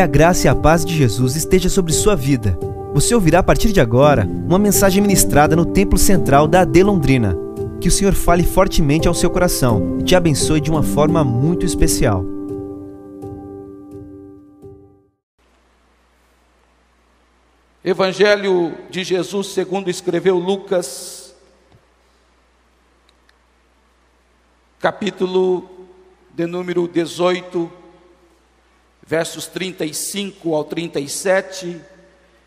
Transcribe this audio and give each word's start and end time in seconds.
Que 0.00 0.04
a 0.04 0.06
graça 0.06 0.46
e 0.46 0.48
a 0.48 0.54
paz 0.54 0.82
de 0.82 0.96
Jesus 0.96 1.36
esteja 1.36 1.68
sobre 1.68 1.92
sua 1.92 2.16
vida. 2.16 2.58
Você 2.94 3.14
ouvirá 3.14 3.40
a 3.40 3.42
partir 3.42 3.70
de 3.70 3.82
agora 3.82 4.24
uma 4.24 4.58
mensagem 4.58 5.02
ministrada 5.02 5.54
no 5.54 5.66
Templo 5.66 5.98
Central 5.98 6.48
da 6.48 6.62
AD 6.62 6.82
Londrina. 6.82 7.36
Que 7.82 7.88
o 7.88 7.90
Senhor 7.90 8.14
fale 8.14 8.42
fortemente 8.42 9.06
ao 9.06 9.12
seu 9.12 9.28
coração 9.28 9.98
e 10.00 10.02
te 10.02 10.16
abençoe 10.16 10.58
de 10.58 10.70
uma 10.70 10.82
forma 10.82 11.22
muito 11.22 11.66
especial. 11.66 12.24
Evangelho 17.84 18.72
de 18.88 19.04
Jesus, 19.04 19.48
segundo 19.48 19.90
escreveu 19.90 20.38
Lucas, 20.38 21.34
capítulo 24.78 25.68
de 26.34 26.46
número 26.46 26.88
18, 26.88 27.79
versos 29.10 29.48
35 29.48 30.54
ao 30.54 30.62
37, 30.62 31.80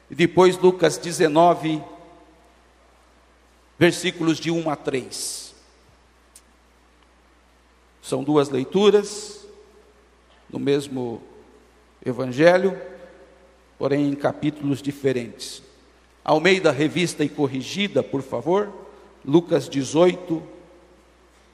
e 0.10 0.16
depois 0.16 0.58
Lucas 0.58 0.98
19, 0.98 1.84
versículos 3.78 4.40
de 4.40 4.50
1 4.50 4.70
a 4.70 4.76
3. 4.78 5.54
São 8.02 8.24
duas 8.24 8.48
leituras 8.48 9.46
no 10.50 10.58
mesmo 10.58 11.22
evangelho 12.06 12.80
porém 13.78 14.08
em 14.08 14.16
capítulos 14.16 14.82
diferentes. 14.82 15.62
Almeida 16.24 16.72
Revista 16.72 17.26
e 17.26 17.28
Corrigida, 17.28 18.02
por 18.02 18.22
favor, 18.22 18.72
Lucas 19.26 19.68
18, 19.68 20.42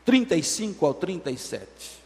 35 0.05 0.85
ao 0.85 0.94
37. 0.94 1.98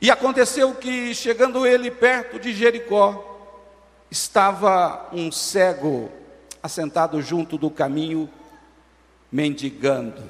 E 0.00 0.10
aconteceu 0.10 0.74
que, 0.74 1.14
chegando 1.14 1.66
ele 1.66 1.90
perto 1.90 2.38
de 2.38 2.54
Jericó, 2.54 3.26
estava 4.10 5.08
um 5.12 5.30
cego 5.30 6.10
assentado 6.62 7.20
junto 7.20 7.58
do 7.58 7.70
caminho, 7.70 8.28
mendigando. 9.30 10.22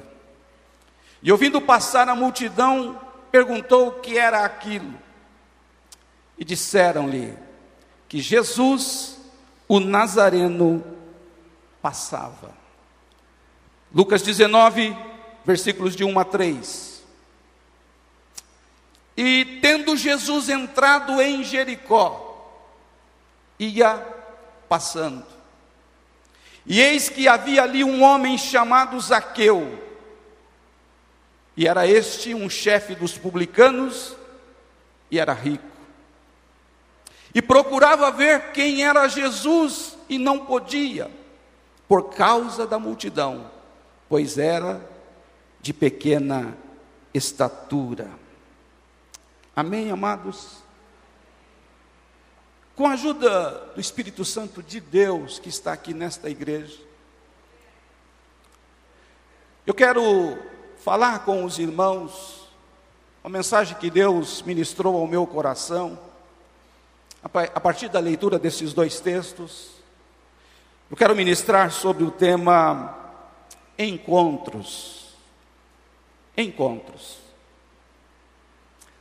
E 1.23 1.31
ouvindo 1.31 1.61
passar 1.61 2.09
a 2.09 2.15
multidão, 2.15 2.99
perguntou 3.31 3.87
o 3.87 3.91
que 4.01 4.17
era 4.17 4.43
aquilo. 4.43 4.93
E 6.37 6.43
disseram-lhe: 6.43 7.37
que 8.09 8.19
Jesus, 8.19 9.17
o 9.69 9.79
Nazareno, 9.79 10.83
passava. 11.81 12.51
Lucas 13.93 14.21
19, 14.21 14.95
versículos 15.45 15.95
de 15.95 16.03
1 16.03 16.19
a 16.19 16.25
3. 16.25 16.90
E 19.15 19.59
tendo 19.61 19.95
Jesus 19.95 20.49
entrado 20.49 21.21
em 21.21 21.43
Jericó, 21.43 22.27
ia 23.59 23.97
passando. 24.69 25.25
E 26.65 26.79
eis 26.79 27.09
que 27.09 27.27
havia 27.27 27.63
ali 27.63 27.83
um 27.83 28.03
homem 28.03 28.37
chamado 28.37 28.99
Zaqueu, 28.99 29.81
e 31.57 31.67
era 31.67 31.85
este 31.85 32.33
um 32.33 32.49
chefe 32.49 32.95
dos 32.95 33.17
publicanos, 33.17 34.15
e 35.09 35.19
era 35.19 35.33
rico 35.33 35.71
e 37.33 37.41
procurava 37.41 38.11
ver 38.11 38.51
quem 38.51 38.83
era 38.83 39.07
Jesus 39.07 39.97
e 40.09 40.17
não 40.17 40.45
podia, 40.45 41.09
por 41.87 42.13
causa 42.13 42.67
da 42.67 42.77
multidão, 42.77 43.49
pois 44.09 44.37
era 44.37 44.81
de 45.61 45.73
pequena 45.73 46.57
estatura. 47.13 48.09
Amém, 49.55 49.91
amados? 49.91 50.63
Com 52.75 52.87
a 52.87 52.93
ajuda 52.93 53.71
do 53.75 53.81
Espírito 53.81 54.23
Santo 54.23 54.63
de 54.63 54.79
Deus 54.79 55.39
que 55.39 55.49
está 55.49 55.73
aqui 55.73 55.93
nesta 55.93 56.29
igreja, 56.29 56.79
eu 59.67 59.73
quero 59.73 60.37
falar 60.77 61.25
com 61.25 61.43
os 61.43 61.59
irmãos 61.59 62.49
uma 63.23 63.29
mensagem 63.29 63.77
que 63.77 63.89
Deus 63.89 64.41
ministrou 64.41 64.95
ao 64.95 65.05
meu 65.05 65.27
coração 65.27 65.99
a 67.23 67.59
partir 67.59 67.87
da 67.87 67.99
leitura 67.99 68.39
desses 68.39 68.73
dois 68.73 68.99
textos, 68.99 69.71
eu 70.89 70.97
quero 70.97 71.15
ministrar 71.15 71.71
sobre 71.71 72.03
o 72.03 72.09
tema 72.09 72.97
encontros. 73.77 75.13
Encontros. 76.35 77.30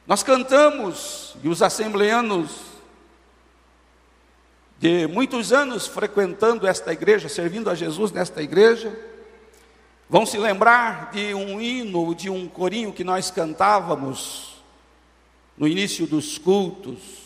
Nós 0.07 0.23
cantamos, 0.23 1.37
e 1.43 1.49
os 1.49 1.63
assembleanos, 1.63 2.51
de 4.79 5.07
muitos 5.07 5.53
anos 5.53 5.87
frequentando 5.87 6.67
esta 6.67 6.93
igreja, 6.93 7.29
servindo 7.29 7.71
a 7.71 7.75
Jesus 7.75 8.11
nesta 8.13 8.43
igreja, 8.43 8.99
vão 10.09 10.25
se 10.27 10.39
lembrar 10.39 11.11
de 11.13 11.35
um 11.35 11.61
hino, 11.61 12.15
de 12.15 12.31
um 12.31 12.49
corinho 12.49 12.93
que 12.93 13.05
nós 13.05 13.31
cantávamos 13.31 14.63
no 15.57 15.69
início 15.69 16.07
dos 16.07 16.39
cultos 16.39 17.21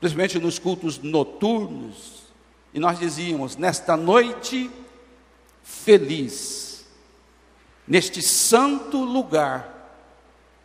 principalmente 0.00 0.38
nos 0.38 0.58
cultos 0.58 0.98
noturnos, 0.98 2.22
e 2.72 2.80
nós 2.80 2.98
dizíamos: 2.98 3.56
nesta 3.56 3.96
noite 3.96 4.70
feliz, 5.62 6.86
neste 7.86 8.22
santo 8.22 9.04
lugar, 9.04 9.79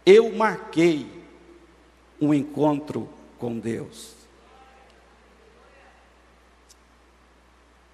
eu 0.06 0.32
marquei 0.34 1.10
um 2.22 2.34
encontro 2.34 3.10
com 3.40 3.58
Deus. 3.60 4.14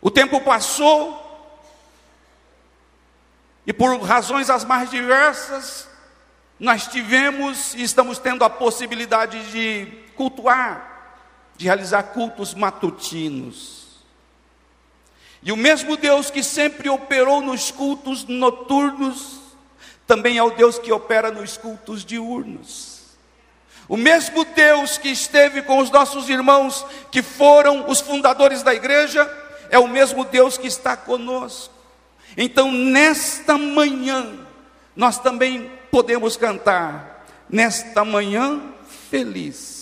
O 0.02 0.10
tempo 0.10 0.42
passou, 0.42 1.20
e 3.66 3.72
por 3.72 4.00
razões 4.02 4.50
as 4.50 4.66
mais 4.66 4.90
diversas, 4.90 5.88
nós 6.60 6.88
tivemos 6.88 7.74
e 7.76 7.84
estamos 7.84 8.20
tendo 8.20 8.44
a 8.44 8.50
possibilidade 8.50 9.52
de 9.52 9.86
cultuar 10.16 10.92
de 11.62 11.66
realizar 11.66 12.02
cultos 12.02 12.56
matutinos. 12.56 14.02
E 15.44 15.52
o 15.52 15.56
mesmo 15.58 15.96
Deus 15.96 16.32
que 16.32 16.42
sempre 16.42 16.90
operou 16.90 17.40
nos 17.40 17.70
cultos 17.70 18.26
noturnos, 18.26 19.41
também 20.08 20.38
é 20.38 20.44
o 20.44 20.52
Deus 20.52 20.78
que 20.78 20.92
opera 20.92 21.32
nos 21.32 21.58
cultos 21.58 22.04
diurnos. 22.04 23.02
O 23.88 23.98
mesmo 23.98 24.46
Deus 24.46 24.98
que 24.98 25.10
esteve 25.10 25.62
com 25.62 25.80
os 25.80 25.90
nossos 25.90 26.30
irmãos, 26.30 26.86
que 27.12 27.22
foram 27.22 27.90
os 27.90 28.00
fundadores 28.00 28.64
da 28.64 28.74
igreja, 28.74 29.30
é 29.70 29.78
o 29.78 29.88
mesmo 29.88 30.24
Deus 30.26 30.58
que 30.58 30.68
está 30.68 30.96
conosco. 30.96 31.74
Então, 32.38 32.72
nesta 32.72 33.58
manhã, 33.58 34.40
nós 34.96 35.18
também 35.20 35.72
podemos 35.90 36.38
cantar, 36.38 37.26
nesta 37.50 38.06
manhã 38.06 38.62
feliz 39.10 39.82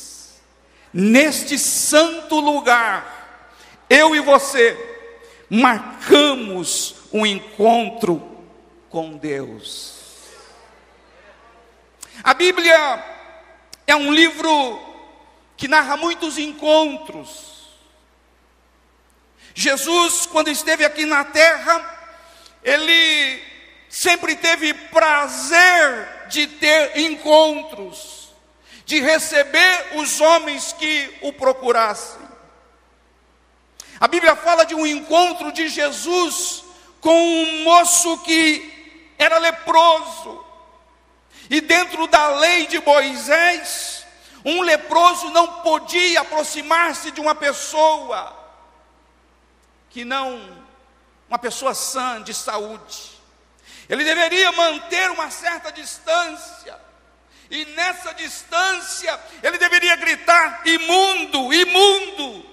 neste 0.93 1.57
santo 1.57 2.39
lugar, 2.39 3.43
eu 3.89 4.15
e 4.15 4.19
você 4.19 4.77
marcamos 5.49 6.95
um 7.11 7.25
encontro 7.25 8.21
com 8.89 9.17
Deus. 9.17 9.98
A 12.23 12.33
Bíblia 12.33 13.03
é 13.87 13.95
um 13.95 14.13
livro 14.13 14.79
que 15.57 15.67
narra 15.67 15.97
muitos 15.97 16.37
encontros. 16.37 17.69
Jesus, 19.53 20.25
quando 20.25 20.49
esteve 20.49 20.85
aqui 20.85 21.05
na 21.05 21.23
terra, 21.25 21.97
ele 22.63 23.41
sempre 23.89 24.35
teve 24.35 24.73
prazer 24.73 26.27
de 26.29 26.47
ter 26.47 26.99
encontros 26.99 28.19
de 28.89 28.99
receber 29.01 29.97
os 29.97 30.19
homens 30.19 30.73
que 30.73 31.15
o 31.21 31.31
procurassem. 31.31 32.27
A 33.99 34.07
Bíblia 34.07 34.35
fala 34.35 34.65
de 34.65 34.73
um 34.73 34.83
encontro 34.83 35.51
de 35.51 35.69
Jesus 35.69 36.63
com 36.99 37.13
um 37.13 37.63
moço 37.63 38.17
que 38.23 39.13
era 39.19 39.37
leproso. 39.37 40.43
E 41.49 41.61
dentro 41.61 42.05
da 42.07 42.27
lei 42.37 42.67
de 42.67 42.79
Moisés, 42.79 44.05
um 44.45 44.61
leproso 44.61 45.29
não 45.29 45.61
podia 45.61 46.21
aproximar-se 46.21 47.11
de 47.11 47.19
uma 47.19 47.33
pessoa 47.33 48.37
que 49.89 50.05
não, 50.05 50.39
uma 51.27 51.39
pessoa 51.39 51.73
sã 51.73 52.21
de 52.21 52.33
saúde. 52.33 53.19
Ele 53.89 54.03
deveria 54.03 54.51
manter 54.51 55.09
uma 55.09 55.31
certa 55.31 55.71
distância. 55.71 56.79
E 57.49 57.65
nessa 57.65 58.13
distância, 58.13 59.19
ele 59.41 59.57
deveria 59.57 59.95
gritar: 59.95 60.61
imundo, 60.65 61.51
imundo. 61.51 62.48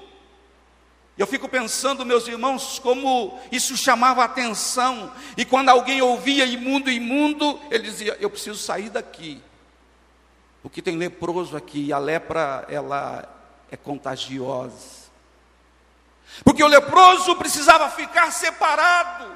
Eu 1.19 1.27
fico 1.27 1.49
pensando, 1.49 2.05
meus 2.05 2.29
irmãos, 2.29 2.79
como 2.79 3.41
isso 3.51 3.75
chamava 3.77 4.23
atenção. 4.23 5.11
E 5.37 5.47
quando 5.47 5.71
alguém 5.71 6.03
ouvia 6.03 6.45
imundo, 6.45 6.91
imundo, 6.91 7.59
ele 7.71 7.85
dizia: 7.85 8.17
Eu 8.21 8.29
preciso 8.29 8.59
sair 8.59 8.91
daqui, 8.91 9.43
O 10.63 10.69
que 10.69 10.83
tem 10.83 10.97
leproso 10.97 11.57
aqui, 11.57 11.93
a 11.93 11.99
lepra, 11.99 12.67
ela 12.69 13.27
é 13.71 13.77
contagiosa. 13.77 15.07
Porque 16.45 16.63
o 16.63 16.69
leproso 16.69 17.37
precisava 17.37 17.89
ficar 17.91 18.31
separado 18.31 19.33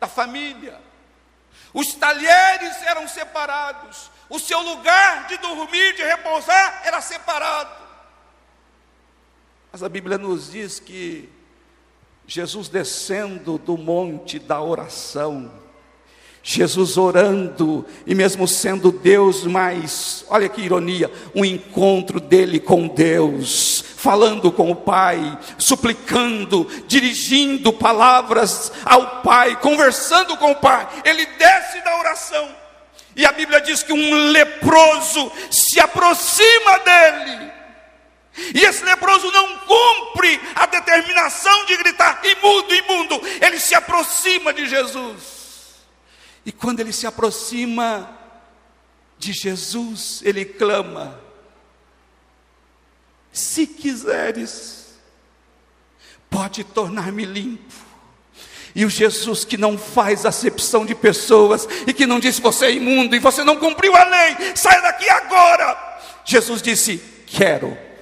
da 0.00 0.08
família. 0.08 0.80
Os 1.72 1.94
talheres 1.94 2.82
eram 2.82 3.06
separados. 3.06 4.10
O 4.28 4.38
seu 4.40 4.60
lugar 4.60 5.26
de 5.26 5.36
dormir, 5.36 5.94
de 5.94 6.02
repousar, 6.02 6.82
era 6.84 7.00
separado. 7.00 7.83
Mas 9.74 9.82
a 9.82 9.88
Bíblia 9.88 10.16
nos 10.16 10.52
diz 10.52 10.78
que 10.78 11.28
Jesus 12.28 12.68
descendo 12.68 13.58
do 13.58 13.76
monte 13.76 14.38
da 14.38 14.62
oração, 14.62 15.50
Jesus 16.44 16.96
orando, 16.96 17.84
e 18.06 18.14
mesmo 18.14 18.46
sendo 18.46 18.92
Deus, 18.92 19.42
mas, 19.42 20.24
olha 20.28 20.48
que 20.48 20.60
ironia, 20.60 21.10
um 21.34 21.44
encontro 21.44 22.20
dele 22.20 22.60
com 22.60 22.86
Deus, 22.86 23.84
falando 23.96 24.52
com 24.52 24.70
o 24.70 24.76
Pai, 24.76 25.36
suplicando, 25.58 26.68
dirigindo 26.86 27.72
palavras 27.72 28.70
ao 28.84 29.22
Pai, 29.22 29.60
conversando 29.60 30.36
com 30.36 30.52
o 30.52 30.56
Pai, 30.60 30.88
ele 31.04 31.26
desce 31.26 31.82
da 31.82 31.98
oração, 31.98 32.48
e 33.16 33.26
a 33.26 33.32
Bíblia 33.32 33.60
diz 33.60 33.82
que 33.82 33.92
um 33.92 34.30
leproso 34.30 35.32
se 35.50 35.80
aproxima 35.80 36.78
dele, 36.78 37.63
e 38.36 38.64
esse 38.64 38.84
leproso 38.84 39.30
não 39.30 39.58
cumpre 39.58 40.40
a 40.54 40.66
determinação 40.66 41.64
de 41.66 41.76
gritar 41.76 42.20
imundo, 42.24 42.74
imundo, 42.74 43.20
ele 43.40 43.60
se 43.60 43.74
aproxima 43.74 44.52
de 44.52 44.66
Jesus. 44.66 45.84
E 46.44 46.50
quando 46.50 46.80
ele 46.80 46.92
se 46.92 47.06
aproxima 47.06 48.10
de 49.18 49.32
Jesus, 49.32 50.20
ele 50.24 50.44
clama: 50.44 51.20
Se 53.32 53.66
quiseres, 53.66 54.98
pode 56.28 56.64
tornar-me 56.64 57.24
limpo. 57.24 57.84
E 58.74 58.84
o 58.84 58.90
Jesus 58.90 59.44
que 59.44 59.56
não 59.56 59.78
faz 59.78 60.26
acepção 60.26 60.84
de 60.84 60.96
pessoas 60.96 61.68
e 61.86 61.92
que 61.92 62.04
não 62.04 62.18
diz 62.18 62.40
você 62.40 62.66
é 62.66 62.72
imundo 62.72 63.14
e 63.14 63.20
você 63.20 63.44
não 63.44 63.56
cumpriu 63.56 63.94
a 63.94 64.02
lei, 64.02 64.56
saia 64.56 64.80
daqui 64.80 65.08
agora. 65.08 66.00
Jesus 66.24 66.60
disse: 66.60 67.00
Quero 67.26 67.93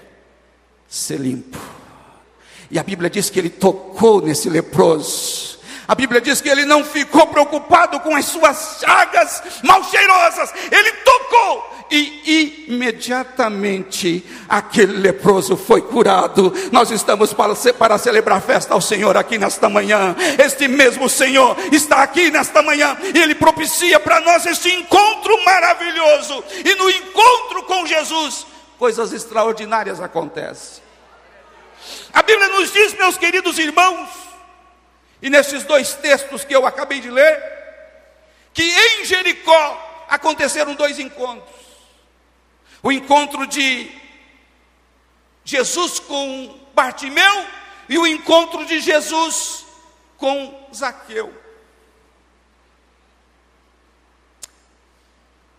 ser 0.94 1.18
limpo. 1.18 1.58
E 2.70 2.78
a 2.78 2.82
Bíblia 2.82 3.10
diz 3.10 3.30
que 3.30 3.38
ele 3.38 3.50
tocou 3.50 4.20
nesse 4.20 4.48
leproso 4.48 5.52
a 5.92 5.94
Bíblia 5.94 6.20
diz 6.20 6.40
que 6.40 6.48
ele 6.48 6.64
não 6.64 6.84
ficou 6.84 7.26
preocupado 7.26 8.00
com 8.00 8.14
as 8.16 8.24
suas 8.24 8.78
chagas 8.80 9.42
mal 9.62 9.84
cheirosas, 9.84 10.50
ele 10.70 10.92
tocou 10.92 11.70
e 11.90 12.64
imediatamente 12.68 14.24
aquele 14.48 14.96
leproso 14.96 15.54
foi 15.54 15.82
curado. 15.82 16.50
Nós 16.70 16.90
estamos 16.90 17.34
para, 17.34 17.54
para 17.78 17.98
celebrar 17.98 18.40
festa 18.40 18.72
ao 18.72 18.80
Senhor 18.80 19.16
aqui 19.18 19.36
nesta 19.36 19.68
manhã. 19.68 20.16
Este 20.42 20.66
mesmo 20.66 21.10
Senhor 21.10 21.54
está 21.70 22.02
aqui 22.02 22.30
nesta 22.30 22.62
manhã 22.62 22.96
e 23.14 23.18
ele 23.18 23.34
propicia 23.34 24.00
para 24.00 24.20
nós 24.20 24.46
este 24.46 24.70
encontro 24.70 25.44
maravilhoso. 25.44 26.42
E 26.64 26.74
no 26.74 26.88
encontro 26.88 27.64
com 27.64 27.84
Jesus, 27.84 28.46
coisas 28.78 29.12
extraordinárias 29.12 30.00
acontecem. 30.00 30.81
A 32.12 32.22
Bíblia 32.22 32.48
nos 32.48 32.72
diz, 32.72 32.94
meus 32.94 33.16
queridos 33.16 33.58
irmãos, 33.58 34.08
e 35.20 35.30
nesses 35.30 35.64
dois 35.64 35.94
textos 35.94 36.44
que 36.44 36.54
eu 36.54 36.66
acabei 36.66 37.00
de 37.00 37.10
ler, 37.10 37.42
que 38.52 38.62
em 38.62 39.04
Jericó 39.04 40.04
aconteceram 40.08 40.74
dois 40.74 40.98
encontros. 40.98 41.62
O 42.82 42.92
encontro 42.92 43.46
de 43.46 43.90
Jesus 45.44 45.98
com 46.00 46.60
Bartimeu 46.74 47.46
e 47.88 47.98
o 47.98 48.06
encontro 48.06 48.64
de 48.66 48.80
Jesus 48.80 49.64
com 50.18 50.68
Zaqueu. 50.74 51.32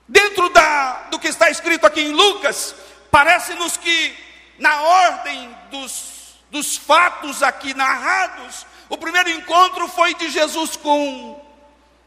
Dentro 0.07 0.49
da, 0.49 1.03
do 1.09 1.17
que 1.17 1.29
está 1.29 1.49
escrito 1.49 1.85
aqui 1.85 2.01
em 2.01 2.11
Lucas, 2.11 2.75
parece-nos 3.09 3.77
que, 3.77 4.15
na 4.59 4.81
ordem 4.81 5.57
dos, 5.71 6.12
dos 6.53 6.77
fatos 6.77 7.41
aqui 7.41 7.73
narrados, 7.73 8.67
o 8.87 8.95
primeiro 8.95 9.27
encontro 9.27 9.87
foi 9.87 10.13
de 10.13 10.29
Jesus 10.29 10.75
com 10.77 11.43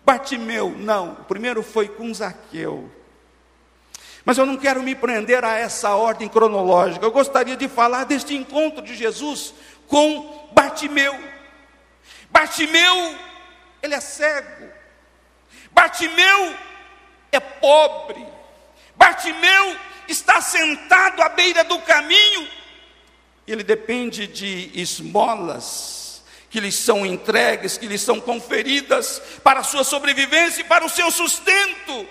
Bartimeu. 0.05 0.71
Não, 0.71 1.15
o 1.15 1.25
primeiro 1.25 1.65
foi 1.65 1.89
com 1.89 2.15
Zaqueu. 2.15 2.89
Mas 4.25 4.39
eu 4.39 4.47
não 4.47 4.57
quero 4.57 4.85
me 4.85 4.95
prender 4.95 5.45
a 5.45 5.59
essa 5.59 5.97
ordem 5.97 6.29
cronológica. 6.29 7.05
Eu 7.05 7.11
gostaria 7.11 7.57
de 7.57 7.69
falar 7.69 8.05
deste 8.05 8.37
encontro 8.37 8.83
de 8.83 8.95
Jesus 8.95 9.53
com 9.89 10.49
Bartimeu. 10.53 11.19
Bartimeu, 12.31 13.19
ele 13.83 13.95
é 13.97 14.01
cego. 14.01 14.71
Bartimeu 15.73 16.55
é 17.33 17.41
pobre. 17.41 18.25
Bartimeu 18.95 19.77
está 20.07 20.41
sentado 20.41 21.21
à 21.21 21.29
beira 21.31 21.65
do 21.65 21.81
caminho. 21.81 22.49
Ele 23.47 23.63
depende 23.63 24.27
de 24.27 24.71
esmolas 24.75 26.25
que 26.51 26.61
lhes 26.61 26.77
são 26.77 27.05
entregues, 27.05 27.77
que 27.77 27.87
lhes 27.87 28.01
são 28.01 28.21
conferidas 28.21 29.21
para 29.45 29.61
a 29.61 29.65
sua 29.65 29.85
sobrevivência 29.85 30.63
e 30.63 30.65
para 30.65 30.85
o 30.85 30.89
seu 30.89 31.11
sustento. 31.11 32.07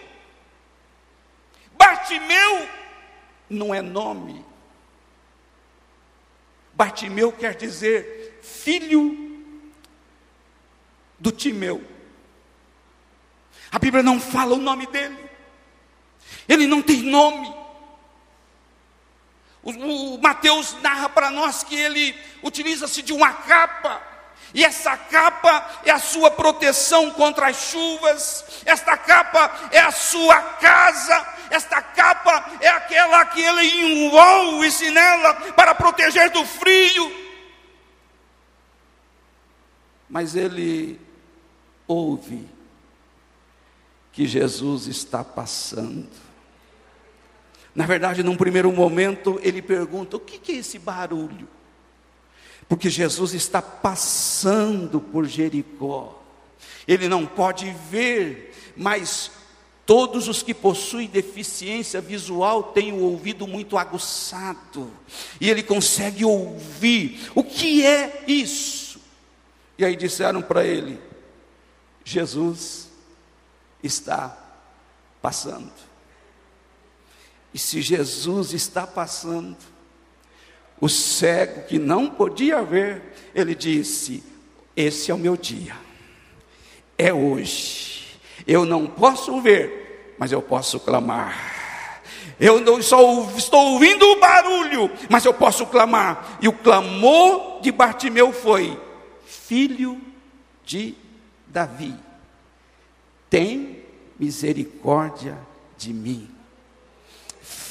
Bartimeu 1.77 2.69
não 3.49 3.73
é 3.73 3.81
nome. 3.81 4.45
Bartimeu 6.73 7.31
quer 7.31 7.55
dizer 7.55 8.39
filho 8.41 9.43
do 11.17 11.31
Timeu. 11.31 11.83
A 13.71 13.79
Bíblia 13.79 14.03
não 14.03 14.19
fala 14.19 14.55
o 14.55 14.61
nome 14.61 14.85
dele. 14.87 15.17
Ele 16.47 16.67
não 16.67 16.81
tem 16.81 17.01
nome. 17.01 17.64
O, 19.65 19.71
o 19.71 20.21
Mateus 20.21 20.77
narra 20.81 21.09
para 21.09 21.29
nós 21.29 21.63
que 21.63 21.75
ele 21.75 22.15
utiliza-se 22.41 23.01
de 23.01 23.11
uma 23.11 23.33
capa 23.33 24.15
e 24.55 24.63
essa 24.63 24.95
capa 24.95 25.81
é 25.83 25.91
a 25.91 25.99
sua 25.99 26.31
proteção 26.31 27.11
contra 27.11 27.47
as 27.47 27.57
chuvas, 27.57 28.63
esta 28.65 28.95
capa 28.95 29.69
é 29.69 29.81
a 29.81 29.91
sua 29.91 30.41
casa, 30.41 31.27
esta 31.49 31.81
capa 31.81 32.53
é 32.61 32.69
aquela 32.69 33.25
que 33.25 33.41
ele 33.41 34.05
envolve-se 34.05 34.89
nela 34.91 35.33
para 35.51 35.75
proteger 35.75 36.29
do 36.29 36.45
frio. 36.45 37.25
Mas 40.09 40.37
ele 40.37 41.01
ouve 41.85 42.47
que 44.13 44.25
Jesus 44.25 44.87
está 44.87 45.21
passando. 45.21 46.24
Na 47.75 47.85
verdade, 47.85 48.23
num 48.23 48.37
primeiro 48.37 48.71
momento, 48.71 49.39
ele 49.43 49.61
pergunta: 49.61 50.17
o 50.17 50.19
que 50.19 50.51
é 50.53 50.55
esse 50.55 50.79
barulho? 50.79 51.47
porque 52.67 52.89
Jesus 52.89 53.33
está 53.33 53.61
passando 53.61 54.99
por 54.99 55.25
Jericó. 55.25 56.21
Ele 56.87 57.07
não 57.07 57.25
pode 57.25 57.73
ver, 57.89 58.53
mas 58.75 59.31
todos 59.85 60.27
os 60.27 60.41
que 60.41 60.53
possuem 60.53 61.07
deficiência 61.07 62.01
visual 62.01 62.63
têm 62.63 62.91
o 62.91 63.01
ouvido 63.01 63.47
muito 63.47 63.77
aguçado, 63.77 64.91
e 65.39 65.49
ele 65.49 65.63
consegue 65.63 66.25
ouvir. 66.25 67.31
O 67.35 67.43
que 67.43 67.85
é 67.85 68.23
isso? 68.27 68.99
E 69.77 69.85
aí 69.85 69.95
disseram 69.95 70.41
para 70.41 70.65
ele: 70.65 70.99
Jesus 72.03 72.89
está 73.83 74.37
passando. 75.21 75.84
E 77.55 77.57
se 77.57 77.81
Jesus 77.81 78.51
está 78.51 78.85
passando, 78.85 79.55
o 80.77 80.89
cego 80.89 81.61
que 81.61 81.79
não 81.79 82.09
podia 82.09 82.61
ver, 82.61 83.01
ele 83.33 83.55
disse: 83.55 84.21
Esse 84.75 85.09
é 85.09 85.13
o 85.13 85.17
meu 85.17 85.37
dia, 85.37 85.73
é 86.97 87.13
hoje. 87.13 88.19
Eu 88.45 88.65
não 88.65 88.85
posso 88.85 89.39
ver, 89.39 90.15
mas 90.19 90.33
eu 90.33 90.41
posso 90.41 90.81
clamar. 90.81 92.03
Eu 92.37 92.59
não 92.59 92.81
só 92.81 92.99
estou 93.37 93.71
ouvindo 93.71 94.05
o 94.05 94.19
barulho, 94.19 94.91
mas 95.09 95.23
eu 95.23 95.33
posso 95.33 95.65
clamar. 95.65 96.37
E 96.41 96.49
o 96.49 96.53
clamor 96.53 97.61
de 97.61 97.71
Bartimeu 97.71 98.33
foi: 98.33 98.77
Filho 99.25 100.01
de 100.65 100.93
Davi, 101.47 101.95
tem 103.29 103.81
misericórdia 104.19 105.37
de 105.77 105.93
mim. 105.93 106.34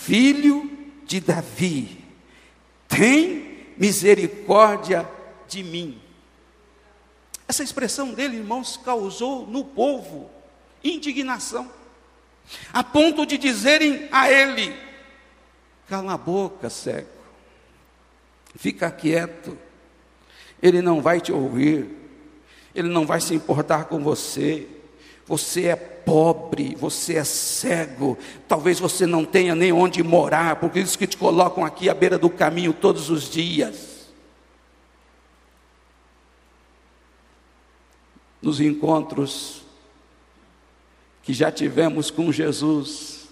Filho 0.04 0.70
de 1.06 1.18
Davi, 1.18 2.04
tem 2.86 3.72
misericórdia 3.78 5.08
de 5.48 5.62
mim. 5.62 5.98
Essa 7.48 7.62
expressão 7.62 8.12
dele, 8.12 8.36
irmãos, 8.36 8.76
causou 8.76 9.46
no 9.46 9.64
povo 9.64 10.30
indignação. 10.82 11.70
a 12.70 12.84
ponto 12.84 13.24
de 13.24 13.38
dizerem 13.38 14.06
a 14.12 14.30
ele: 14.30 14.76
cala 15.88 16.12
a 16.12 16.18
boca, 16.18 16.68
cego, 16.68 17.08
fica 18.56 18.90
quieto, 18.90 19.56
ele 20.62 20.82
não 20.82 21.00
vai 21.00 21.18
te 21.18 21.32
ouvir, 21.32 21.88
ele 22.74 22.90
não 22.90 23.06
vai 23.06 23.22
se 23.22 23.34
importar 23.34 23.86
com 23.86 24.04
você. 24.04 24.68
Você 25.26 25.68
é 25.68 25.93
pobre, 26.04 26.74
você 26.74 27.14
é 27.14 27.24
cego, 27.24 28.16
talvez 28.46 28.78
você 28.78 29.06
não 29.06 29.24
tenha 29.24 29.54
nem 29.54 29.72
onde 29.72 30.02
morar, 30.02 30.56
porque 30.56 30.78
eles 30.78 30.96
que 30.96 31.06
te 31.06 31.16
colocam 31.16 31.64
aqui 31.64 31.88
à 31.88 31.94
beira 31.94 32.18
do 32.18 32.30
caminho 32.30 32.72
todos 32.72 33.10
os 33.10 33.30
dias. 33.30 34.10
Nos 38.40 38.60
encontros 38.60 39.62
que 41.22 41.32
já 41.32 41.50
tivemos 41.50 42.10
com 42.10 42.30
Jesus 42.30 43.28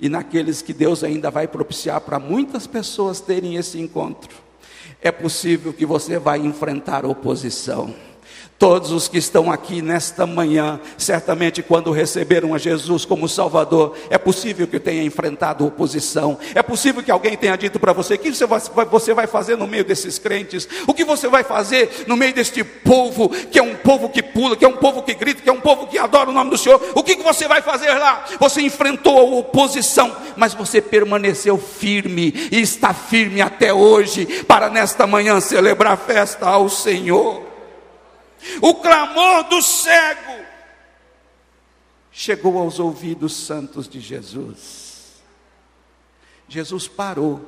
e 0.00 0.08
naqueles 0.08 0.60
que 0.62 0.72
Deus 0.72 1.04
ainda 1.04 1.30
vai 1.30 1.46
propiciar 1.46 2.00
para 2.00 2.18
muitas 2.18 2.66
pessoas 2.66 3.20
terem 3.20 3.56
esse 3.56 3.78
encontro, 3.78 4.34
é 5.00 5.12
possível 5.12 5.72
que 5.72 5.86
você 5.86 6.18
vai 6.18 6.38
enfrentar 6.40 7.04
oposição. 7.04 7.94
Todos 8.58 8.90
os 8.90 9.06
que 9.06 9.18
estão 9.18 9.52
aqui 9.52 9.80
nesta 9.80 10.26
manhã, 10.26 10.80
certamente 10.96 11.62
quando 11.62 11.92
receberam 11.92 12.52
a 12.52 12.58
Jesus 12.58 13.04
como 13.04 13.28
Salvador, 13.28 13.94
é 14.10 14.18
possível 14.18 14.66
que 14.66 14.80
tenha 14.80 15.04
enfrentado 15.04 15.64
oposição. 15.64 16.36
É 16.56 16.60
possível 16.60 17.00
que 17.00 17.10
alguém 17.12 17.36
tenha 17.36 17.54
dito 17.54 17.78
para 17.78 17.92
você: 17.92 18.14
o 18.14 18.18
que 18.18 18.32
você 18.90 19.14
vai 19.14 19.28
fazer 19.28 19.56
no 19.56 19.68
meio 19.68 19.84
desses 19.84 20.18
crentes? 20.18 20.68
O 20.88 20.92
que 20.92 21.04
você 21.04 21.28
vai 21.28 21.44
fazer 21.44 22.04
no 22.08 22.16
meio 22.16 22.34
deste 22.34 22.64
povo, 22.64 23.28
que 23.28 23.60
é 23.60 23.62
um 23.62 23.76
povo 23.76 24.08
que 24.08 24.24
pula, 24.24 24.56
que 24.56 24.64
é 24.64 24.68
um 24.68 24.76
povo 24.76 25.02
que 25.02 25.14
grita, 25.14 25.40
que 25.40 25.48
é 25.48 25.52
um 25.52 25.60
povo 25.60 25.86
que 25.86 25.96
adora 25.96 26.30
o 26.30 26.32
nome 26.32 26.50
do 26.50 26.58
Senhor? 26.58 26.82
O 26.96 27.04
que 27.04 27.14
você 27.22 27.46
vai 27.46 27.62
fazer 27.62 27.94
lá? 27.94 28.24
Você 28.40 28.60
enfrentou 28.60 29.18
a 29.18 29.38
oposição, 29.38 30.16
mas 30.36 30.52
você 30.52 30.82
permaneceu 30.82 31.58
firme 31.58 32.34
e 32.50 32.60
está 32.60 32.92
firme 32.92 33.40
até 33.40 33.72
hoje, 33.72 34.26
para 34.48 34.68
nesta 34.68 35.06
manhã 35.06 35.40
celebrar 35.40 35.96
festa 35.96 36.48
ao 36.48 36.68
Senhor. 36.68 37.47
O 38.60 38.74
clamor 38.74 39.44
do 39.44 39.60
cego 39.62 40.44
chegou 42.10 42.58
aos 42.58 42.78
ouvidos 42.78 43.34
santos 43.34 43.88
de 43.88 44.00
Jesus. 44.00 45.22
Jesus 46.48 46.88
parou. 46.88 47.40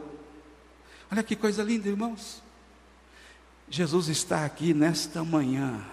Olha 1.11 1.23
que 1.23 1.35
coisa 1.35 1.63
linda, 1.63 1.89
irmãos. 1.89 2.43
Jesus 3.69 4.09
está 4.09 4.45
aqui 4.45 4.75
nesta 4.75 5.25
manhã 5.25 5.85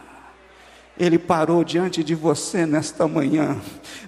ele 1.00 1.20
parou 1.20 1.64
diante 1.64 2.04
de 2.04 2.16
você 2.16 2.66
nesta 2.66 3.08
manhã. 3.08 3.58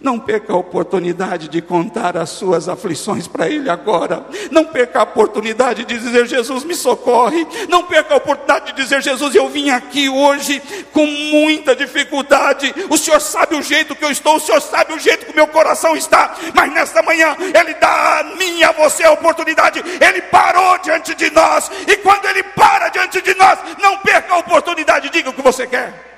Não 0.01 0.17
perca 0.17 0.53
a 0.53 0.55
oportunidade 0.55 1.49
de 1.49 1.61
contar 1.61 2.17
as 2.17 2.29
suas 2.29 2.69
aflições 2.69 3.27
para 3.27 3.49
Ele 3.49 3.69
agora. 3.69 4.25
Não 4.49 4.65
perca 4.65 4.99
a 4.99 5.03
oportunidade 5.03 5.85
de 5.85 5.99
dizer: 5.99 6.25
Jesus, 6.25 6.63
me 6.63 6.73
socorre. 6.73 7.45
Não 7.67 7.83
perca 7.83 8.13
a 8.13 8.17
oportunidade 8.17 8.67
de 8.67 8.81
dizer: 8.81 9.01
Jesus, 9.01 9.35
eu 9.35 9.49
vim 9.49 9.69
aqui 9.69 10.09
hoje 10.09 10.61
com 10.93 11.05
muita 11.05 11.75
dificuldade. 11.75 12.73
O 12.89 12.97
Senhor 12.97 13.19
sabe 13.19 13.55
o 13.55 13.61
jeito 13.61 13.95
que 13.95 14.05
eu 14.05 14.11
estou, 14.11 14.37
o 14.37 14.39
Senhor 14.39 14.61
sabe 14.61 14.93
o 14.93 14.99
jeito 14.99 15.25
que 15.25 15.31
o 15.31 15.35
meu 15.35 15.47
coração 15.47 15.95
está. 15.95 16.35
Mas 16.55 16.71
nesta 16.73 17.03
manhã, 17.03 17.35
Ele 17.39 17.73
dá 17.75 18.19
a 18.19 18.23
mim 18.35 18.59
e 18.59 18.63
a 18.63 18.71
você 18.71 19.03
a 19.03 19.11
oportunidade. 19.11 19.79
Ele 19.79 20.21
parou 20.23 20.77
diante 20.79 21.13
de 21.13 21.29
nós. 21.31 21.69
E 21.87 21.97
quando 21.97 22.25
Ele 22.25 22.43
para 22.43 22.89
diante 22.89 23.21
de 23.21 23.35
nós, 23.35 23.59
não 23.81 23.97
perca 23.97 24.33
a 24.33 24.37
oportunidade. 24.37 25.09
Diga 25.09 25.29
o 25.29 25.33
que 25.33 25.41
você 25.41 25.67
quer. 25.67 26.08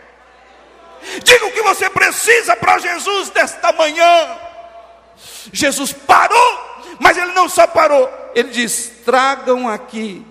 Diga 1.24 1.46
o 1.46 1.52
que 1.52 1.62
você 1.62 1.90
precisa 1.90 2.56
para 2.56 2.80
Jesus 2.80 3.32
nesta 3.34 3.72
manhã. 3.72 4.38
Jesus 5.52 5.92
parou, 5.94 6.60
mas 7.00 7.18
ele 7.18 7.32
não 7.34 7.50
só 7.50 7.68
parou, 7.68 8.10
ele 8.36 8.50
diz: 8.50 8.92
tragam 9.06 9.68
aqui 9.68 10.26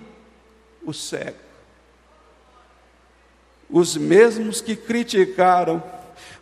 o 0.84 0.92
cego. 0.92 1.38
Os 3.68 3.96
mesmos 3.96 4.60
que 4.60 4.74
criticaram 4.74 5.82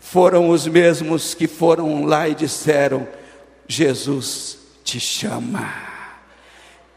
foram 0.00 0.49
os 0.49 0.66
mesmos 0.66 1.35
que 1.35 1.47
foram 1.47 2.04
lá 2.04 2.28
e 2.28 2.35
disseram: 2.35 3.06
Jesus 3.66 4.58
te 4.82 4.99
chama. 4.99 5.88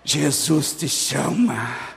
Jesus 0.03 0.74
te 0.74 0.89
chama 0.89 1.91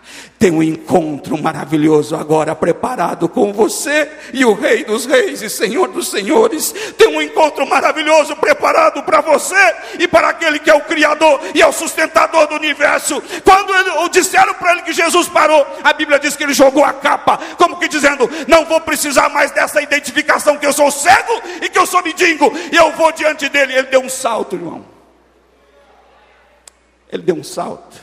tem 0.45 0.51
um 0.51 0.63
encontro 0.63 1.41
maravilhoso 1.41 2.15
agora 2.15 2.55
preparado 2.55 3.31
com 3.31 3.51
você 3.51 4.11
e 4.31 4.45
o 4.45 4.53
Rei 4.53 4.85
dos 4.85 5.07
Reis 5.07 5.41
e 5.41 5.49
Senhor 5.49 5.89
dos 5.89 6.11
Senhores. 6.11 6.71
Tem 6.99 7.09
um 7.09 7.23
encontro 7.23 7.67
maravilhoso 7.67 8.37
preparado 8.37 9.03
para 9.05 9.23
você 9.23 9.75
e 9.99 10.07
para 10.07 10.29
aquele 10.29 10.59
que 10.59 10.69
é 10.69 10.75
o 10.75 10.83
Criador 10.83 11.41
e 11.55 11.63
é 11.63 11.67
o 11.67 11.73
sustentador 11.73 12.47
do 12.47 12.57
universo. 12.57 13.23
Quando 13.43 13.75
ele, 13.75 14.09
disseram 14.11 14.53
para 14.53 14.73
ele 14.73 14.83
que 14.83 14.93
Jesus 14.93 15.29
parou, 15.29 15.67
a 15.83 15.95
Bíblia 15.95 16.19
diz 16.19 16.37
que 16.37 16.43
ele 16.43 16.53
jogou 16.53 16.85
a 16.85 16.93
capa, 16.93 17.39
como 17.57 17.79
que 17.79 17.89
dizendo: 17.89 18.29
Não 18.47 18.67
vou 18.67 18.83
precisar 18.83 19.31
mais 19.31 19.51
dessa 19.51 19.81
identificação 19.81 20.59
que 20.59 20.67
eu 20.67 20.75
sou 20.75 20.91
cego 20.91 21.41
e 21.63 21.71
que 21.71 21.79
eu 21.79 21.87
sou 21.87 22.03
mendigo, 22.03 22.53
e 22.71 22.77
eu 22.77 22.93
vou 22.93 23.11
diante 23.13 23.49
dele. 23.49 23.73
Ele 23.73 23.87
deu 23.87 24.03
um 24.03 24.11
salto, 24.11 24.57
irmão. 24.57 24.94
Ele 27.15 27.23
deu 27.23 27.37
um 27.37 27.45
salto 27.45 28.03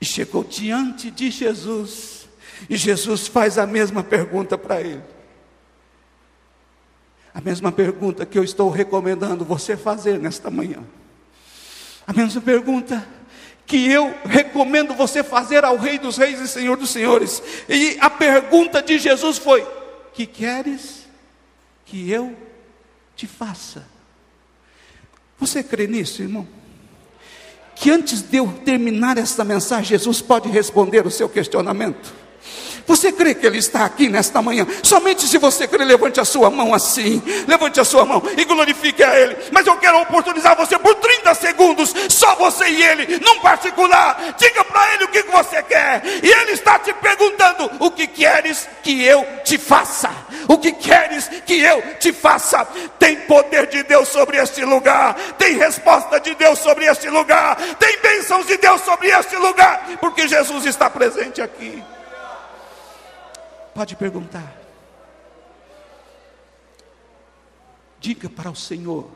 e 0.00 0.04
chegou 0.04 0.42
diante 0.42 1.08
de 1.08 1.30
Jesus. 1.30 2.28
E 2.68 2.76
Jesus 2.76 3.28
faz 3.28 3.58
a 3.58 3.66
mesma 3.66 4.02
pergunta 4.02 4.58
para 4.58 4.80
ele. 4.80 5.02
A 7.32 7.40
mesma 7.40 7.70
pergunta 7.70 8.26
que 8.26 8.36
eu 8.36 8.42
estou 8.42 8.70
recomendando 8.70 9.44
você 9.44 9.76
fazer 9.76 10.18
nesta 10.18 10.50
manhã. 10.50 10.82
A 12.04 12.12
mesma 12.12 12.40
pergunta 12.40 13.06
que 13.64 13.88
eu 13.88 14.12
recomendo 14.24 14.92
você 14.94 15.22
fazer 15.22 15.64
ao 15.64 15.76
Rei 15.76 15.96
dos 15.96 16.16
Reis 16.16 16.40
e 16.40 16.48
Senhor 16.48 16.76
dos 16.76 16.90
Senhores. 16.90 17.40
E 17.68 17.96
a 18.00 18.10
pergunta 18.10 18.82
de 18.82 18.98
Jesus 18.98 19.38
foi: 19.38 19.64
Que 20.12 20.26
queres 20.26 21.06
que 21.84 22.10
eu 22.10 22.36
te 23.14 23.28
faça? 23.28 23.86
Você 25.38 25.62
crê 25.62 25.86
nisso, 25.86 26.22
irmão? 26.22 26.48
Que 27.76 27.90
antes 27.90 28.22
de 28.22 28.38
eu 28.38 28.48
terminar 28.64 29.18
esta 29.18 29.44
mensagem, 29.44 29.84
Jesus 29.84 30.22
pode 30.22 30.48
responder 30.48 31.06
o 31.06 31.10
seu 31.10 31.28
questionamento. 31.28 32.12
Você 32.86 33.10
crê 33.10 33.34
que 33.34 33.46
Ele 33.46 33.58
está 33.58 33.84
aqui 33.84 34.08
nesta 34.08 34.40
manhã? 34.40 34.66
Somente 34.82 35.26
se 35.26 35.38
você 35.38 35.66
crê, 35.66 35.84
levante 35.84 36.20
a 36.20 36.24
sua 36.24 36.50
mão 36.50 36.72
assim. 36.72 37.22
Levante 37.46 37.80
a 37.80 37.84
sua 37.84 38.04
mão 38.04 38.22
e 38.36 38.44
glorifique 38.44 39.02
a 39.02 39.18
Ele. 39.18 39.36
Mas 39.50 39.66
eu 39.66 39.76
quero 39.76 40.00
oportunizar 40.00 40.56
você 40.56 40.78
por 40.78 40.94
30 40.94 41.34
segundos, 41.34 41.94
só 42.08 42.34
você 42.36 42.68
e 42.68 42.82
Ele, 42.82 43.18
num 43.18 43.40
particular. 43.40 44.36
Diga 44.38 44.64
para 44.64 44.94
Ele 44.94 45.04
o 45.04 45.08
que 45.08 45.22
você 45.22 45.62
quer. 45.62 46.02
E 46.22 46.28
Ele 46.28 46.52
está 46.52 46.78
te 46.78 46.92
perguntando: 46.94 47.70
O 47.80 47.90
que 47.90 48.06
queres 48.06 48.68
que 48.82 49.04
eu 49.04 49.26
te 49.44 49.58
faça? 49.58 50.10
O 50.48 50.58
que 50.58 50.72
queres 50.72 51.28
que 51.44 51.60
eu 51.60 51.82
te 51.98 52.12
faça? 52.12 52.64
Tem 52.98 53.16
poder 53.16 53.66
de 53.66 53.82
Deus 53.82 54.08
sobre 54.08 54.38
este 54.38 54.64
lugar. 54.64 55.14
Tem 55.36 55.56
resposta 55.56 56.20
de 56.20 56.34
Deus 56.36 56.58
sobre 56.60 56.86
este 56.86 57.08
lugar. 57.08 57.56
Tem 57.78 57.98
bênçãos 57.98 58.46
de 58.46 58.56
Deus 58.56 58.80
sobre 58.82 59.08
este 59.08 59.36
lugar. 59.36 59.98
Porque 60.00 60.28
Jesus 60.28 60.66
está 60.66 60.88
presente 60.88 61.42
aqui. 61.42 61.82
Pode 63.76 63.94
perguntar. 63.94 64.56
Diga 68.00 68.26
para 68.30 68.50
o 68.50 68.56
Senhor. 68.56 69.10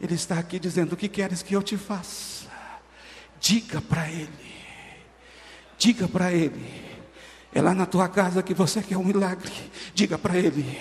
Ele 0.00 0.14
está 0.16 0.40
aqui 0.40 0.58
dizendo: 0.58 0.94
O 0.94 0.96
que 0.96 1.08
queres 1.08 1.44
que 1.44 1.54
eu 1.54 1.62
te 1.62 1.76
faça? 1.76 2.50
Diga 3.38 3.80
para 3.80 4.10
Ele. 4.10 4.52
Diga 5.78 6.08
para 6.08 6.32
Ele. 6.32 6.94
É 7.54 7.62
lá 7.62 7.72
na 7.72 7.86
tua 7.86 8.08
casa 8.08 8.42
que 8.42 8.52
você 8.52 8.82
quer 8.82 8.96
um 8.96 9.04
milagre, 9.04 9.52
diga 9.94 10.18
para 10.18 10.36
Ele. 10.36 10.76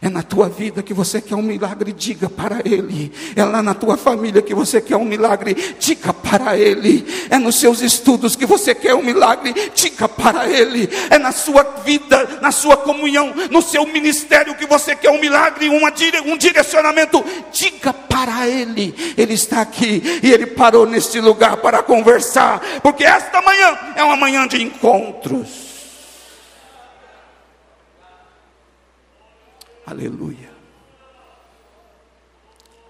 É 0.00 0.08
na 0.08 0.22
tua 0.22 0.48
vida 0.48 0.80
que 0.80 0.94
você 0.94 1.20
quer 1.20 1.34
um 1.34 1.42
milagre, 1.42 1.92
diga 1.92 2.30
para 2.30 2.60
Ele. 2.64 3.12
É 3.34 3.44
lá 3.44 3.60
na 3.60 3.74
tua 3.74 3.96
família 3.96 4.40
que 4.40 4.54
você 4.54 4.80
quer 4.80 4.96
um 4.96 5.04
milagre, 5.04 5.74
diga 5.80 6.11
para 6.38 6.56
Ele. 6.56 7.04
É 7.28 7.36
nos 7.36 7.56
seus 7.56 7.82
estudos 7.82 8.34
que 8.34 8.46
você 8.46 8.74
quer 8.74 8.94
um 8.94 9.02
milagre, 9.02 9.52
diga 9.74 10.08
para 10.08 10.48
Ele. 10.48 10.88
É 11.10 11.18
na 11.18 11.30
sua 11.30 11.62
vida, 11.84 12.38
na 12.40 12.50
sua 12.50 12.78
comunhão, 12.78 13.34
no 13.50 13.60
seu 13.60 13.86
ministério 13.86 14.54
que 14.54 14.66
você 14.66 14.96
quer 14.96 15.10
um 15.10 15.20
milagre, 15.20 15.68
uma, 15.68 15.92
um 16.24 16.36
direcionamento, 16.38 17.22
diga 17.52 17.92
para 17.92 18.48
Ele. 18.48 18.94
Ele 19.18 19.34
está 19.34 19.60
aqui 19.60 20.02
e 20.22 20.32
Ele 20.32 20.46
parou 20.46 20.86
neste 20.86 21.20
lugar 21.20 21.58
para 21.58 21.82
conversar, 21.82 22.60
porque 22.82 23.04
esta 23.04 23.42
manhã 23.42 23.78
é 23.94 24.02
uma 24.02 24.16
manhã 24.16 24.48
de 24.48 24.62
encontros. 24.62 25.70
Aleluia. 29.84 30.50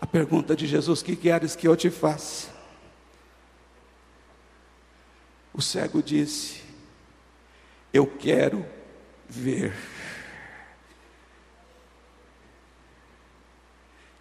A 0.00 0.06
pergunta 0.06 0.54
de 0.54 0.68
Jesus: 0.68 1.02
Que 1.02 1.16
queres 1.16 1.56
que 1.56 1.66
eu 1.66 1.74
te 1.74 1.90
faça? 1.90 2.51
O 5.54 5.60
cego 5.60 6.02
disse: 6.02 6.62
Eu 7.92 8.06
quero 8.06 8.64
ver. 9.28 9.74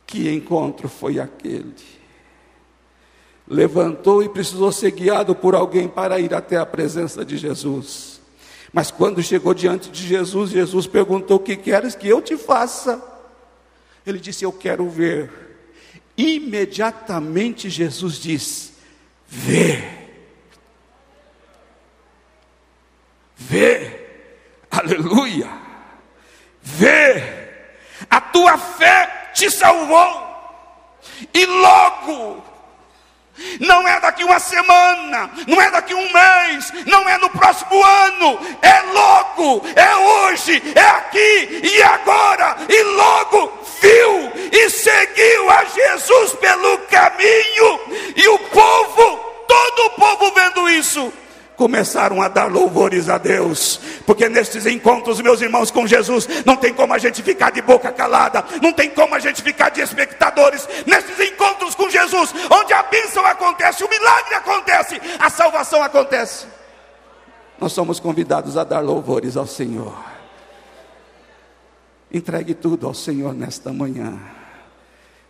Que 0.06 0.30
encontro 0.30 0.90
foi 0.90 1.20
aquele? 1.20 1.74
Levantou 3.48 4.22
e 4.22 4.30
precisou 4.30 4.72
ser 4.72 4.92
guiado 4.92 5.34
por 5.34 5.56
alguém 5.56 5.88
para 5.88 6.20
ir 6.20 6.34
até 6.34 6.58
a 6.58 6.66
presença 6.66 7.24
de 7.24 7.38
Jesus. 7.38 8.20
Mas 8.74 8.92
quando 8.92 9.22
chegou 9.24 9.54
diante 9.54 9.90
de 9.90 10.06
Jesus, 10.06 10.52
Jesus 10.52 10.88
perguntou: 10.88 11.38
O 11.38 11.40
que 11.42 11.56
queres 11.56 11.96
que 11.96 12.08
eu 12.08 12.22
te 12.22 12.36
faça? 12.36 13.02
Ele 14.06 14.20
disse: 14.20 14.44
Eu 14.44 14.52
quero 14.52 14.90
ver. 14.90 15.32
Imediatamente 16.18 17.70
Jesus 17.70 18.16
diz: 18.16 18.74
Vê. 19.28 20.01
Vê. 23.52 23.92
Aleluia. 24.72 25.50
Vê. 26.62 27.22
A 28.10 28.22
tua 28.22 28.58
fé 28.58 29.32
te 29.34 29.52
salvou. 29.52 30.32
E 31.34 31.46
logo 31.46 32.42
não 33.60 33.86
é 33.86 34.00
daqui 34.00 34.24
uma 34.24 34.40
semana, 34.40 35.30
não 35.48 35.62
é 35.62 35.70
daqui 35.70 35.94
um 35.94 36.14
mês, 36.14 36.72
não 36.86 37.10
é 37.10 37.18
no 37.18 37.30
próximo 37.32 37.84
ano, 37.84 38.40
é 38.62 38.82
logo, 38.94 39.64
é 39.76 39.96
hoje, 39.96 40.62
é 40.76 40.82
aqui 40.82 41.62
e 41.64 41.82
agora, 41.82 42.56
e 42.70 42.84
logo 42.84 43.52
viu 43.82 44.32
e 44.52 44.70
seguiu 44.70 45.50
a 45.50 45.64
Jesus 45.66 46.34
pelo 46.36 46.78
caminho, 46.80 47.80
e 48.16 48.28
o 48.28 48.38
povo, 48.38 49.18
todo 49.48 49.86
o 49.88 49.90
povo 49.92 50.32
vendo 50.36 50.70
isso, 50.70 51.12
começaram 51.56 52.22
a 52.22 52.28
dar 52.28 52.52
louvores 52.52 53.10
a 53.10 53.18
Deus, 53.18 53.80
porque 54.06 54.28
nestes 54.28 54.66
encontros, 54.66 55.22
meus 55.22 55.42
irmãos, 55.42 55.70
com 55.70 55.86
Jesus, 55.86 56.28
não 56.46 56.56
tem 56.56 56.74
como 56.74 56.94
a 56.94 56.98
gente 56.98 57.22
ficar 57.22 57.52
de 57.52 57.62
boca 57.62 57.92
calada, 57.92 58.44
não 58.62 58.74
tem 58.74 58.90
como 58.90 59.14
a 59.14 59.20
gente 59.20 59.42
ficar 59.42 59.70
de 59.70 59.82
espectadores, 59.82 60.68
nestes 60.86 61.20
encontros 61.20 61.76
com 61.76 61.90
Jesus, 61.90 62.34
onde 62.50 62.74
a 62.74 62.84
bênção 62.84 63.26
acontece, 63.26 63.84
o 63.84 63.90
milagre 63.90 64.36
acontece, 64.36 65.00
a 65.20 65.30
salvação 65.30 65.84
acontece. 65.84 66.46
Nós 67.60 67.74
somos 67.74 68.00
convidados 68.00 68.58
a 68.58 68.64
dar 68.64 68.80
louvores 68.80 69.38
ao 69.38 69.46
Senhor. 69.46 69.94
Entregue 72.12 72.54
tudo 72.54 72.88
ao 72.88 72.94
Senhor 72.94 73.34
nesta 73.34 73.72
manhã. 73.72 74.20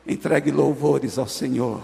Entregue 0.07 0.49
louvores 0.49 1.19
ao 1.19 1.27
Senhor. 1.27 1.81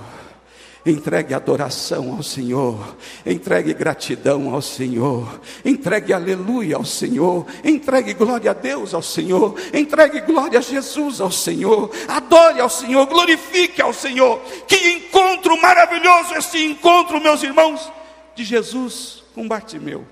Entregue 0.85 1.33
adoração 1.33 2.15
ao 2.15 2.23
Senhor, 2.23 2.95
entregue 3.25 3.73
gratidão 3.73 4.53
ao 4.53 4.61
Senhor, 4.61 5.41
entregue 5.65 6.13
aleluia 6.13 6.77
ao 6.77 6.85
Senhor, 6.85 7.45
entregue 7.63 8.13
glória 8.13 8.51
a 8.51 8.53
Deus 8.53 8.93
ao 8.93 9.01
Senhor, 9.01 9.55
entregue 9.73 10.21
glória 10.21 10.59
a 10.59 10.61
Jesus 10.61 11.19
ao 11.19 11.31
Senhor, 11.31 11.91
adore 12.07 12.61
ao 12.61 12.69
Senhor, 12.69 13.05
glorifique 13.05 13.81
ao 13.81 13.91
Senhor. 13.91 14.39
Que 14.65 14.77
encontro 14.91 15.59
maravilhoso 15.61 16.35
esse 16.35 16.63
encontro, 16.63 17.19
meus 17.19 17.43
irmãos, 17.43 17.91
de 18.33 18.45
Jesus 18.45 19.23
com 19.33 19.47
Bartimeu. 19.47 20.05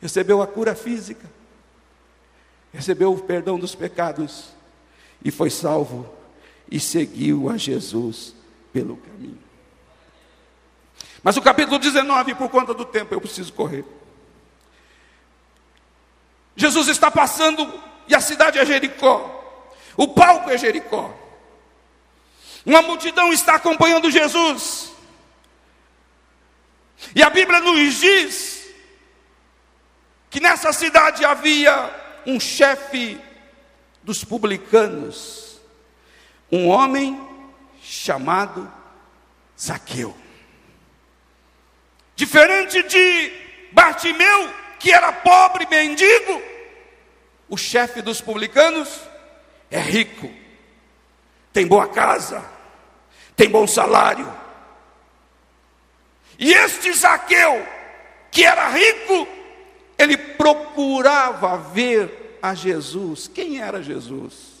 Recebeu 0.00 0.40
a 0.40 0.46
cura 0.46 0.76
física, 0.76 1.28
recebeu 2.72 3.12
o 3.12 3.18
perdão 3.18 3.58
dos 3.58 3.74
pecados. 3.74 4.54
E 5.24 5.30
foi 5.30 5.48
salvo 5.48 6.06
e 6.70 6.80
seguiu 6.80 7.48
a 7.48 7.56
Jesus 7.56 8.34
pelo 8.72 8.96
caminho. 8.96 9.38
Mas 11.22 11.36
o 11.36 11.42
capítulo 11.42 11.78
19, 11.78 12.34
por 12.34 12.50
conta 12.50 12.74
do 12.74 12.84
tempo, 12.84 13.14
eu 13.14 13.20
preciso 13.20 13.52
correr. 13.52 13.84
Jesus 16.56 16.88
está 16.88 17.10
passando 17.10 17.72
e 18.06 18.14
a 18.14 18.20
cidade 18.20 18.58
é 18.58 18.66
Jericó. 18.66 19.42
O 19.96 20.08
palco 20.08 20.50
é 20.50 20.58
Jericó. 20.58 21.14
Uma 22.64 22.82
multidão 22.82 23.32
está 23.32 23.56
acompanhando 23.56 24.10
Jesus. 24.10 24.92
E 27.14 27.22
a 27.22 27.30
Bíblia 27.30 27.60
nos 27.60 27.94
diz 27.94 28.74
que 30.30 30.40
nessa 30.40 30.72
cidade 30.72 31.24
havia 31.24 32.22
um 32.26 32.40
chefe 32.40 33.20
dos 34.02 34.24
publicanos, 34.24 35.43
um 36.54 36.68
homem 36.68 37.20
chamado 37.82 38.70
Zaqueu. 39.60 40.16
Diferente 42.14 42.80
de 42.84 43.32
Bartimeu, 43.72 44.52
que 44.78 44.92
era 44.92 45.12
pobre 45.12 45.66
mendigo, 45.68 46.40
o 47.48 47.56
chefe 47.56 48.00
dos 48.00 48.20
publicanos 48.20 49.00
é 49.68 49.80
rico, 49.80 50.30
tem 51.52 51.66
boa 51.66 51.88
casa, 51.88 52.44
tem 53.34 53.48
bom 53.48 53.66
salário. 53.66 54.32
E 56.38 56.52
este 56.52 56.92
Zaqueu, 56.92 57.66
que 58.30 58.44
era 58.44 58.68
rico, 58.68 59.26
ele 59.98 60.16
procurava 60.16 61.56
ver 61.58 62.38
a 62.40 62.54
Jesus. 62.54 63.26
Quem 63.26 63.60
era 63.60 63.82
Jesus? 63.82 64.53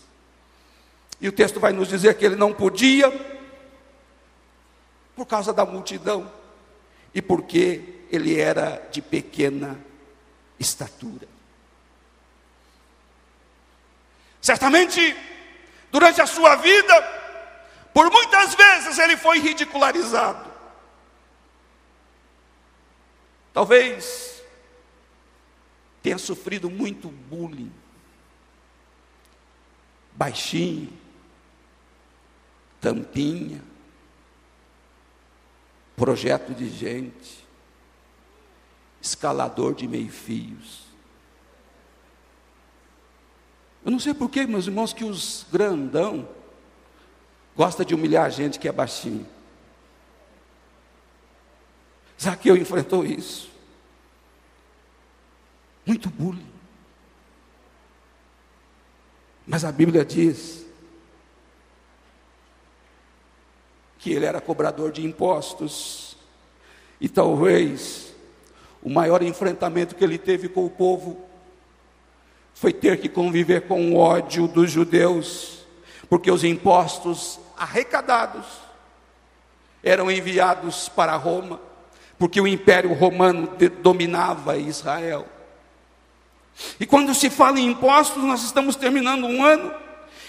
E 1.20 1.28
o 1.28 1.32
texto 1.32 1.60
vai 1.60 1.72
nos 1.72 1.88
dizer 1.88 2.16
que 2.16 2.24
ele 2.24 2.36
não 2.36 2.52
podia, 2.52 3.10
por 5.16 5.26
causa 5.26 5.52
da 5.52 5.64
multidão, 5.64 6.30
e 7.14 7.22
porque 7.22 8.06
ele 8.10 8.38
era 8.38 8.86
de 8.90 9.00
pequena 9.00 9.78
estatura. 10.58 11.28
Certamente, 14.40 15.16
durante 15.90 16.20
a 16.20 16.26
sua 16.26 16.56
vida, 16.56 16.94
por 17.94 18.10
muitas 18.10 18.54
vezes 18.54 18.98
ele 18.98 19.16
foi 19.16 19.38
ridicularizado. 19.38 20.52
Talvez 23.54 24.42
tenha 26.02 26.18
sofrido 26.18 26.68
muito 26.68 27.08
bullying. 27.08 27.72
Baixinho, 30.12 30.92
tampinha, 32.84 33.62
projeto 35.96 36.52
de 36.52 36.68
gente, 36.68 37.42
escalador 39.00 39.74
de 39.74 39.88
meio-fios. 39.88 40.84
Eu 43.82 43.90
não 43.90 43.98
sei 43.98 44.12
porquê, 44.12 44.46
meus 44.46 44.66
irmãos, 44.66 44.92
que 44.92 45.02
os 45.02 45.46
grandão 45.50 46.28
gosta 47.56 47.86
de 47.86 47.94
humilhar 47.94 48.26
a 48.26 48.28
gente 48.28 48.58
que 48.58 48.68
é 48.68 48.72
baixinho. 48.72 49.26
Zaqueu 52.20 52.54
enfrentou 52.54 53.02
isso. 53.06 53.50
Muito 55.86 56.10
bullying. 56.10 56.52
Mas 59.46 59.64
a 59.64 59.72
Bíblia 59.72 60.04
diz 60.04 60.63
que 64.04 64.12
ele 64.12 64.26
era 64.26 64.38
cobrador 64.38 64.92
de 64.92 65.02
impostos. 65.02 66.14
E 67.00 67.08
talvez 67.08 68.14
o 68.82 68.90
maior 68.90 69.22
enfrentamento 69.22 69.94
que 69.94 70.04
ele 70.04 70.18
teve 70.18 70.46
com 70.46 70.66
o 70.66 70.68
povo 70.68 71.24
foi 72.52 72.70
ter 72.70 73.00
que 73.00 73.08
conviver 73.08 73.62
com 73.62 73.92
o 73.92 73.96
ódio 73.96 74.46
dos 74.46 74.70
judeus, 74.70 75.64
porque 76.06 76.30
os 76.30 76.44
impostos 76.44 77.40
arrecadados 77.56 78.44
eram 79.82 80.10
enviados 80.10 80.86
para 80.90 81.16
Roma, 81.16 81.58
porque 82.18 82.38
o 82.38 82.46
Império 82.46 82.92
Romano 82.92 83.48
dominava 83.80 84.58
Israel. 84.58 85.26
E 86.78 86.84
quando 86.84 87.14
se 87.14 87.30
fala 87.30 87.58
em 87.58 87.68
impostos, 87.68 88.22
nós 88.22 88.42
estamos 88.42 88.76
terminando 88.76 89.24
um 89.24 89.42
ano 89.42 89.83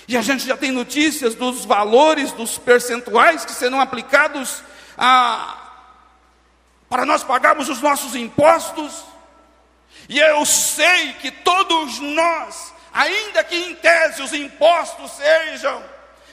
e 0.07 0.15
a 0.15 0.21
gente 0.21 0.45
já 0.45 0.55
tem 0.55 0.71
notícias 0.71 1.33
dos 1.33 1.65
valores, 1.65 2.31
dos 2.31 2.57
percentuais 2.57 3.43
que 3.43 3.51
serão 3.51 3.79
aplicados 3.81 4.61
a, 4.97 5.57
para 6.87 7.05
nós 7.05 7.23
pagarmos 7.23 7.69
os 7.69 7.81
nossos 7.81 8.15
impostos. 8.15 9.03
E 10.07 10.19
eu 10.19 10.45
sei 10.45 11.13
que 11.13 11.31
todos 11.31 11.99
nós, 11.99 12.73
ainda 12.93 13.43
que 13.43 13.55
em 13.55 13.73
tese 13.75 14.21
os 14.21 14.33
impostos 14.33 15.11
sejam 15.11 15.83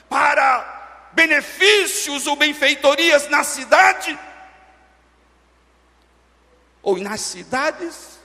para 0.08 1.08
benefícios 1.12 2.26
ou 2.26 2.36
benfeitorias 2.36 3.28
na 3.30 3.42
cidade, 3.42 4.18
ou 6.82 6.98
nas 6.98 7.20
cidades, 7.20 8.18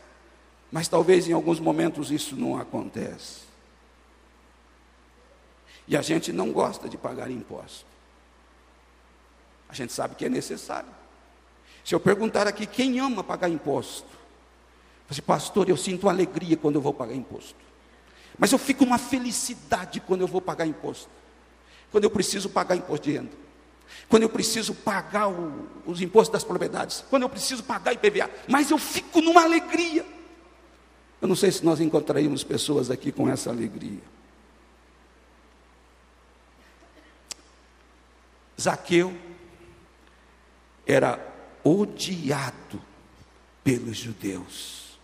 mas 0.70 0.90
talvez 0.90 1.28
em 1.28 1.32
alguns 1.34 1.60
momentos 1.60 2.12
isso 2.12 2.36
não 2.36 2.60
acontece. 2.60 3.48
E 5.88 5.96
a 5.96 6.02
gente 6.02 6.34
não 6.34 6.52
gosta 6.52 6.90
de 6.90 6.98
pagar 6.98 7.32
imposto. 7.32 7.86
A 9.70 9.74
gente 9.74 9.94
sabe 9.94 10.16
que 10.16 10.26
é 10.26 10.30
necessário. 10.30 10.90
Se 11.84 11.96
eu 11.96 12.00
perguntar 12.00 12.48
aqui 12.48 12.66
quem 12.66 13.00
ama 13.00 13.24
pagar 13.24 13.50
imposto, 13.50 14.08
você, 15.08 15.22
pastor, 15.22 15.70
eu 15.70 15.78
sinto 15.78 16.10
alegria 16.10 16.58
quando 16.58 16.76
eu 16.76 16.82
vou 16.82 16.94
pagar 16.94 17.16
imposto. 17.16 17.56
Mas 18.38 18.52
eu 18.52 18.60
fico 18.60 18.84
numa 18.84 18.98
felicidade 18.98 20.02
quando 20.02 20.22
eu 20.22 20.28
vou 20.28 20.42
pagar 20.42 20.66
imposto. 20.66 21.10
Quando 21.90 22.04
eu 22.04 22.10
preciso 22.10 22.50
pagar 22.50 22.76
imposto 22.76 23.06
de 23.06 23.14
renda. 23.14 23.32
Quando 24.10 24.24
eu 24.24 24.30
preciso 24.30 24.74
pagar 24.74 25.30
o, 25.30 25.68
os 25.86 26.02
impostos 26.02 26.34
das 26.34 26.44
propriedades. 26.44 27.06
Quando 27.10 27.24
eu 27.24 27.30
preciso 27.30 27.64
pagar 27.64 27.94
IPVA. 27.94 28.30
Mas 28.48 28.70
eu 28.70 28.78
fico 28.78 29.22
numa 29.22 29.44
alegria. 29.44 30.06
Eu 31.22 31.28
não 31.28 31.36
sei 31.36 31.52
se 31.52 31.64
nós 31.64 31.80
encontraríamos 31.80 32.44
pessoas 32.44 32.92
aqui 32.92 33.12
com 33.12 33.30
essa 33.30 33.50
alegria. 33.50 34.02
Zaqueu 38.60 39.16
era 40.86 41.20
odiado 41.64 42.82
pelos 43.64 43.98
judeus. 43.98 44.98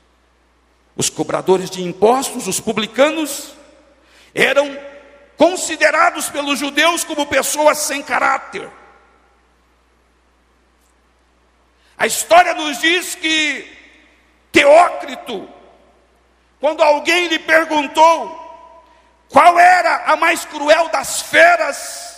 Os 0.95 1.09
cobradores 1.09 1.69
de 1.69 1.81
impostos, 1.81 2.47
os 2.47 2.59
publicanos, 2.59 3.53
eram 4.33 4.77
considerados 5.37 6.29
pelos 6.29 6.59
judeus 6.59 7.03
como 7.03 7.25
pessoas 7.25 7.79
sem 7.79 8.01
caráter. 8.01 8.69
A 11.97 12.07
história 12.07 12.53
nos 12.53 12.79
diz 12.79 13.15
que 13.15 13.71
Teócrito, 14.51 15.49
quando 16.59 16.83
alguém 16.83 17.27
lhe 17.27 17.39
perguntou 17.39 18.39
qual 19.29 19.59
era 19.59 20.03
a 20.05 20.15
mais 20.15 20.45
cruel 20.45 20.89
das 20.89 21.23
feras, 21.23 22.12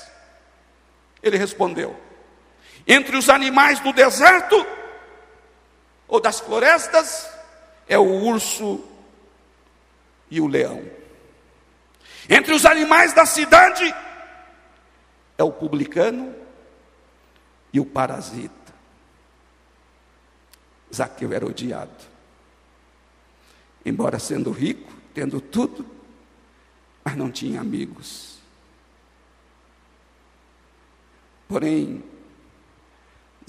ele 1.26 1.38
respondeu: 1.38 2.00
entre 2.88 3.18
os 3.18 3.30
animais 3.30 3.80
do 3.80 3.92
deserto 3.92 4.66
ou 6.08 6.22
das 6.22 6.40
florestas, 6.40 7.28
é 7.88 7.98
o 7.98 8.04
urso 8.04 8.84
e 10.30 10.40
o 10.40 10.48
leão. 10.48 10.84
Entre 12.30 12.54
os 12.54 12.66
animais 12.66 13.14
da 13.14 13.26
cidade, 13.26 13.94
é 15.38 15.44
o 15.44 15.52
publicano 15.52 16.34
e 17.74 17.80
o 17.80 17.86
parasita. 17.86 18.54
Zaqueu 20.94 21.34
era 21.34 21.46
odiado. 21.46 22.16
Embora 23.84 24.18
sendo 24.18 24.52
rico, 24.52 24.92
tendo 25.14 25.42
tudo, 25.42 25.86
mas 27.04 27.16
não 27.16 27.32
tinha 27.32 27.62
amigos. 27.62 28.35
Porém, 31.48 32.04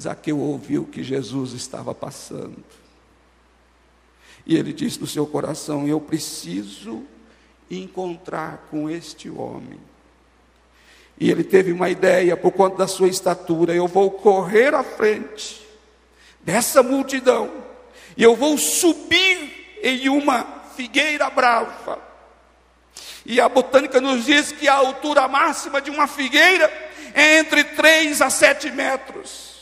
Zaqueu 0.00 0.38
ouviu 0.38 0.84
que 0.84 1.02
Jesus 1.02 1.52
estava 1.52 1.94
passando. 1.94 2.64
E 4.44 4.56
ele 4.56 4.72
disse 4.72 5.00
no 5.00 5.06
seu 5.06 5.26
coração: 5.26 5.88
Eu 5.88 6.00
preciso 6.00 7.02
encontrar 7.70 8.68
com 8.70 8.88
este 8.88 9.28
homem. 9.28 9.80
E 11.18 11.30
ele 11.30 11.42
teve 11.42 11.72
uma 11.72 11.88
ideia, 11.88 12.36
por 12.36 12.52
conta 12.52 12.76
da 12.76 12.86
sua 12.86 13.08
estatura: 13.08 13.74
Eu 13.74 13.88
vou 13.88 14.10
correr 14.10 14.74
à 14.74 14.84
frente 14.84 15.66
dessa 16.42 16.80
multidão, 16.82 17.50
e 18.16 18.22
eu 18.22 18.36
vou 18.36 18.56
subir 18.56 19.78
em 19.82 20.08
uma 20.08 20.44
figueira 20.76 21.28
brava. 21.28 21.98
E 23.24 23.40
a 23.40 23.48
botânica 23.48 24.00
nos 24.00 24.24
diz 24.24 24.52
que 24.52 24.68
a 24.68 24.74
altura 24.74 25.26
máxima 25.26 25.80
de 25.80 25.90
uma 25.90 26.06
figueira 26.06 26.68
é 27.16 27.38
entre 27.38 27.64
3 27.64 28.20
a 28.20 28.28
7 28.28 28.70
metros. 28.70 29.56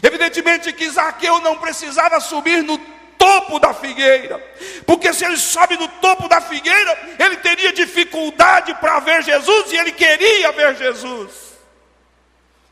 Evidentemente 0.00 0.72
que 0.72 0.88
Zaqueu 0.88 1.40
não 1.40 1.58
precisava 1.58 2.20
subir 2.20 2.62
no 2.62 2.78
topo 3.18 3.58
da 3.58 3.74
figueira, 3.74 4.38
porque 4.86 5.12
se 5.12 5.26
ele 5.26 5.36
sobe 5.36 5.76
no 5.76 5.88
topo 5.88 6.26
da 6.26 6.40
figueira, 6.40 7.16
ele 7.18 7.36
teria 7.36 7.72
dificuldade 7.72 8.72
para 8.76 9.00
ver 9.00 9.22
Jesus 9.24 9.72
e 9.72 9.76
ele 9.76 9.92
queria 9.92 10.52
ver 10.52 10.76
Jesus. 10.76 11.50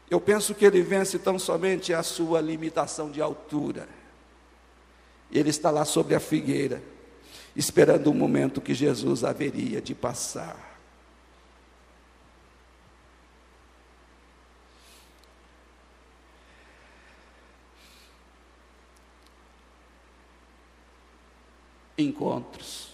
Eu 0.09 0.21
penso 0.21 0.55
que 0.55 0.65
ele 0.65 0.81
vence 0.81 1.19
tão 1.19 1.39
somente 1.39 1.93
a 1.93 2.03
sua 2.03 2.41
limitação 2.41 3.11
de 3.11 3.21
altura. 3.21 3.87
Ele 5.31 5.51
está 5.51 5.71
lá 5.71 5.85
sobre 5.85 6.15
a 6.15 6.21
figueira, 6.21 6.83
esperando 7.55 8.11
o 8.11 8.15
momento 8.15 8.61
que 8.61 8.73
Jesus 8.73 9.23
haveria 9.23 9.83
de 9.83 9.95
passar. 9.95 10.68
Encontros. 21.99 22.93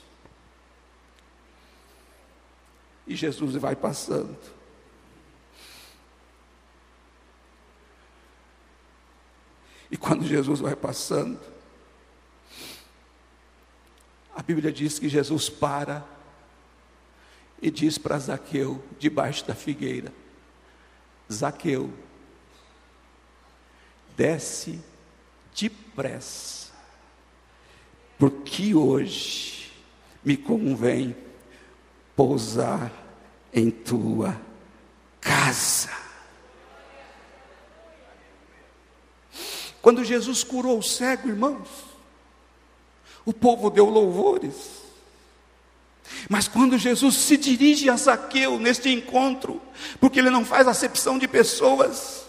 E 3.07 3.15
Jesus 3.15 3.55
vai 3.57 3.77
passando. 3.77 4.39
E 9.91 9.97
quando 9.97 10.27
Jesus 10.27 10.61
vai 10.61 10.75
passando, 10.75 11.39
a 14.35 14.43
Bíblia 14.43 14.73
diz 14.73 14.99
que 14.99 15.09
Jesus 15.09 15.49
para 15.49 16.05
e 17.61 17.71
diz 17.71 17.99
para 17.99 18.19
Zaqueu, 18.19 18.83
debaixo 18.99 19.47
da 19.47 19.55
figueira: 19.55 20.13
Zaqueu, 21.31 21.93
desce 24.17 24.83
depressa 25.55 26.64
porque 28.19 28.75
hoje 28.75 29.73
me 30.25 30.37
convém 30.37 31.17
pousar 32.17 32.93
em 33.53 33.71
tua 33.71 34.41
casa. 35.21 35.91
Quando 39.83 40.03
Jesus 40.03 40.43
curou 40.43 40.79
o 40.79 40.83
cego, 40.83 41.29
irmãos, 41.29 41.69
o 43.25 43.33
povo 43.33 43.69
deu 43.69 43.87
louvores. 43.87 44.83
Mas 46.29 46.49
quando 46.49 46.79
Jesus 46.79 47.15
se 47.17 47.37
dirige 47.37 47.91
a 47.91 47.97
Zaqueu 47.97 48.59
neste 48.59 48.89
encontro, 48.91 49.61
porque 50.01 50.19
ele 50.19 50.31
não 50.31 50.45
faz 50.45 50.67
acepção 50.67 51.19
de 51.19 51.29
pessoas, 51.29 52.25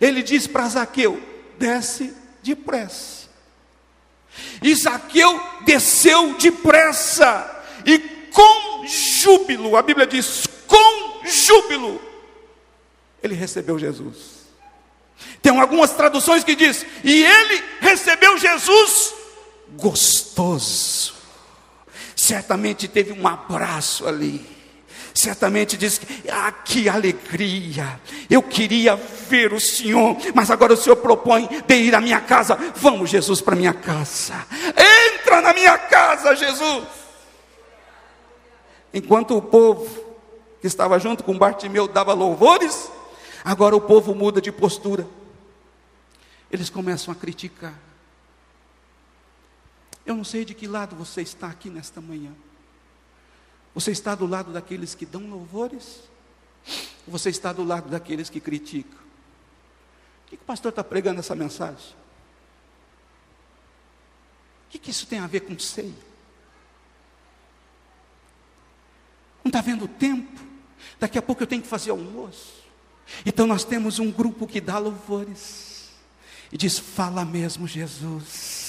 ele 0.00 0.22
diz 0.22 0.46
para 0.46 0.68
Zaqueu: 0.68 1.20
desce 1.58 2.12
depressa. 2.42 3.25
Zaqueu 4.74 5.40
desceu 5.64 6.34
depressa 6.34 7.64
e 7.84 7.98
com 7.98 8.86
júbilo, 8.86 9.76
a 9.76 9.82
Bíblia 9.82 10.06
diz, 10.06 10.46
com 10.66 11.22
júbilo, 11.26 12.00
ele 13.22 13.34
recebeu 13.34 13.78
Jesus. 13.78 14.46
Tem 15.40 15.58
algumas 15.58 15.92
traduções 15.92 16.44
que 16.44 16.54
diz, 16.54 16.84
e 17.02 17.24
ele 17.24 17.62
recebeu 17.80 18.36
Jesus 18.36 19.14
gostoso. 19.70 21.14
Certamente 22.14 22.88
teve 22.88 23.12
um 23.12 23.26
abraço 23.26 24.06
ali 24.06 24.55
certamente 25.16 25.76
diz: 25.76 26.00
Ah, 26.30 26.52
que 26.52 26.88
alegria! 26.88 28.00
Eu 28.28 28.42
queria 28.42 28.96
ver 28.96 29.52
o 29.52 29.60
Senhor, 29.60 30.16
mas 30.34 30.50
agora 30.50 30.74
o 30.74 30.76
Senhor 30.76 30.96
propõe 30.96 31.48
de 31.66 31.74
ir 31.74 31.94
à 31.94 32.00
minha 32.00 32.20
casa. 32.20 32.56
Vamos, 32.76 33.10
Jesus, 33.10 33.40
para 33.40 33.56
minha 33.56 33.72
casa. 33.72 34.46
Entra 35.14 35.40
na 35.40 35.52
minha 35.52 35.78
casa, 35.78 36.36
Jesus. 36.36 36.84
Enquanto 38.92 39.36
o 39.36 39.42
povo 39.42 39.86
que 40.60 40.66
estava 40.66 40.98
junto 40.98 41.24
com 41.24 41.36
Bartimeu 41.36 41.88
dava 41.88 42.12
louvores, 42.12 42.90
agora 43.44 43.74
o 43.74 43.80
povo 43.80 44.14
muda 44.14 44.40
de 44.40 44.52
postura. 44.52 45.06
Eles 46.50 46.70
começam 46.70 47.12
a 47.12 47.14
criticar. 47.14 47.74
Eu 50.04 50.14
não 50.14 50.24
sei 50.24 50.44
de 50.44 50.54
que 50.54 50.66
lado 50.66 50.94
você 50.94 51.20
está 51.20 51.48
aqui 51.48 51.68
nesta 51.68 52.00
manhã. 52.00 52.32
Você 53.76 53.90
está 53.90 54.14
do 54.14 54.26
lado 54.26 54.54
daqueles 54.54 54.94
que 54.94 55.04
dão 55.04 55.28
louvores? 55.28 56.00
Ou 57.06 57.12
você 57.12 57.28
está 57.28 57.52
do 57.52 57.62
lado 57.62 57.90
daqueles 57.90 58.30
que 58.30 58.40
criticam? 58.40 58.98
O 58.98 60.28
que, 60.28 60.36
que 60.38 60.42
o 60.42 60.46
pastor 60.46 60.70
está 60.70 60.82
pregando 60.82 61.20
essa 61.20 61.34
mensagem? 61.34 61.94
O 64.64 64.70
que, 64.70 64.78
que 64.78 64.90
isso 64.90 65.06
tem 65.06 65.18
a 65.18 65.26
ver 65.26 65.40
com 65.40 65.58
ceia? 65.58 65.92
Não 69.44 69.50
está 69.50 69.60
vendo 69.60 69.84
o 69.84 69.88
tempo? 69.88 70.40
Daqui 70.98 71.18
a 71.18 71.22
pouco 71.22 71.42
eu 71.42 71.46
tenho 71.46 71.60
que 71.60 71.68
fazer 71.68 71.90
almoço. 71.90 72.64
Então 73.26 73.46
nós 73.46 73.62
temos 73.62 73.98
um 73.98 74.10
grupo 74.10 74.46
que 74.46 74.58
dá 74.58 74.78
louvores 74.78 75.90
e 76.50 76.56
diz: 76.56 76.78
Fala 76.78 77.26
mesmo, 77.26 77.68
Jesus. 77.68 78.65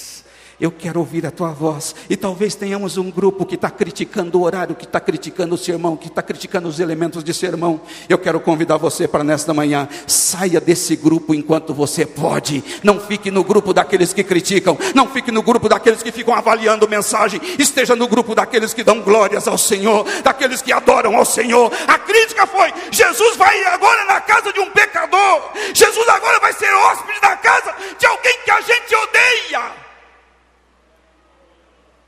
Eu 0.60 0.72
quero 0.72 1.00
ouvir 1.00 1.24
a 1.24 1.30
tua 1.30 1.52
voz. 1.52 1.94
E 2.10 2.18
talvez 2.18 2.56
tenhamos 2.56 2.98
um 2.98 3.12
grupo 3.12 3.46
que 3.46 3.54
está 3.54 3.70
criticando 3.70 4.40
o 4.40 4.42
horário, 4.42 4.74
que 4.74 4.86
está 4.86 5.00
criticando 5.00 5.54
o 5.54 5.58
sermão, 5.58 5.96
que 5.96 6.08
está 6.08 6.24
criticando 6.24 6.68
os 6.68 6.80
elementos 6.80 7.24
de 7.24 7.32
sermão. 7.32 7.80
Eu 8.10 8.18
quero 8.18 8.40
convidar 8.40 8.78
você 8.78 9.08
para 9.08 9.24
nesta 9.24 9.54
manhã. 9.54 9.88
Saia 10.08 10.60
desse 10.60 10.96
grupo 10.96 11.36
enquanto 11.36 11.76
você 11.76 12.08
pode. 12.08 12.64
Não 12.82 13.00
fique 13.00 13.30
no 13.30 13.44
grupo 13.44 13.72
daqueles 13.72 14.14
que 14.14 14.24
criticam. 14.24 14.76
Não 14.96 15.08
fique 15.08 15.32
no 15.32 15.44
grupo 15.44 15.70
daqueles 15.70 16.02
que 16.02 16.12
ficam 16.12 16.34
avaliando 16.34 16.90
mensagem. 16.90 17.40
Esteja 17.60 17.96
no 17.96 18.08
grupo 18.08 18.34
daqueles 18.34 18.74
que 18.74 18.84
dão 18.84 19.02
glórias 19.02 19.48
ao 19.48 19.60
Senhor, 19.60 20.08
daqueles 20.24 20.64
que 20.64 20.72
adoram 20.72 21.16
ao 21.16 21.26
Senhor. 21.26 21.72
A 21.88 22.00
crítica 22.00 22.48
foi: 22.48 22.74
Jesus 22.90 23.36
vai 23.36 23.64
agora 23.66 24.06
na 24.06 24.20
casa 24.22 24.52
de 24.52 24.60
um 24.60 24.72
pecador. 24.72 25.52
Jesus 25.72 26.10
agora 26.10 26.40
vai 26.40 26.54
ser 26.54 26.74
hóspede 26.74 27.22
da 27.22 27.36
casa 27.38 27.76
de 28.00 28.08
alguém 28.08 28.40
que 28.44 28.50
a 28.50 28.62
gente 28.62 28.96
odeia. 28.96 29.87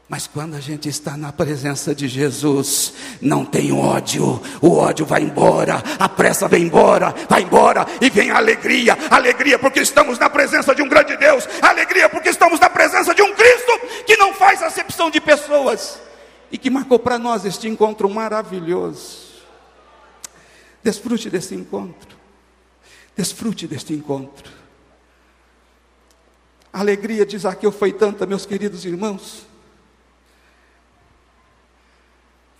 Mas 0.09 0.25
quando 0.25 0.55
a 0.55 0.59
gente 0.59 0.89
está 0.89 1.15
na 1.15 1.31
presença 1.31 1.93
de 1.93 2.07
Jesus, 2.07 2.93
não 3.21 3.45
tem 3.45 3.71
ódio, 3.71 4.41
o 4.59 4.75
ódio 4.75 5.05
vai 5.05 5.21
embora, 5.21 5.83
a 5.99 6.09
pressa 6.09 6.47
vem 6.47 6.63
embora, 6.63 7.13
vai 7.29 7.43
embora 7.43 7.85
e 8.01 8.09
vem 8.09 8.31
a 8.31 8.37
alegria, 8.37 8.97
alegria 9.11 9.59
porque 9.59 9.79
estamos 9.79 10.17
na 10.17 10.27
presença 10.27 10.73
de 10.73 10.81
um 10.81 10.89
grande 10.89 11.15
Deus, 11.15 11.47
alegria 11.61 12.09
porque 12.09 12.29
estamos 12.29 12.59
na 12.59 12.71
presença 12.71 13.13
de 13.13 13.21
um 13.21 13.35
Cristo 13.35 13.71
que 14.07 14.17
não 14.17 14.33
faz 14.33 14.63
acepção 14.63 15.11
de 15.11 15.21
pessoas 15.21 15.99
e 16.51 16.57
que 16.57 16.71
marcou 16.71 16.97
para 16.97 17.19
nós 17.19 17.45
este 17.45 17.67
encontro 17.67 18.09
maravilhoso. 18.09 19.29
Desfrute 20.81 21.29
desse 21.29 21.53
encontro, 21.53 22.17
desfrute 23.15 23.67
deste 23.67 23.93
encontro. 23.93 24.51
A 26.73 26.79
alegria 26.79 27.27
de 27.27 27.37
Zaqueu 27.37 27.71
foi 27.71 27.93
tanta, 27.93 28.25
meus 28.25 28.47
queridos 28.47 28.85
irmãos 28.85 29.48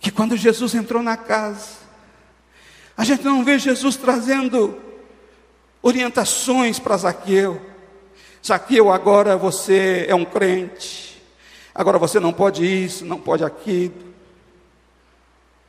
que 0.00 0.10
quando 0.10 0.36
Jesus 0.36 0.74
entrou 0.74 1.02
na 1.02 1.16
casa, 1.16 1.78
a 2.96 3.04
gente 3.04 3.22
não 3.22 3.44
vê 3.44 3.58
Jesus 3.58 3.96
trazendo 3.96 4.80
orientações 5.82 6.78
para 6.78 6.96
Zaqueu. 6.96 7.60
Zaqueu, 8.44 8.90
agora 8.90 9.36
você 9.36 10.06
é 10.08 10.14
um 10.14 10.24
crente, 10.24 11.22
agora 11.74 11.98
você 11.98 12.18
não 12.18 12.32
pode 12.32 12.64
isso, 12.64 13.04
não 13.04 13.20
pode 13.20 13.44
aquilo. 13.44 14.10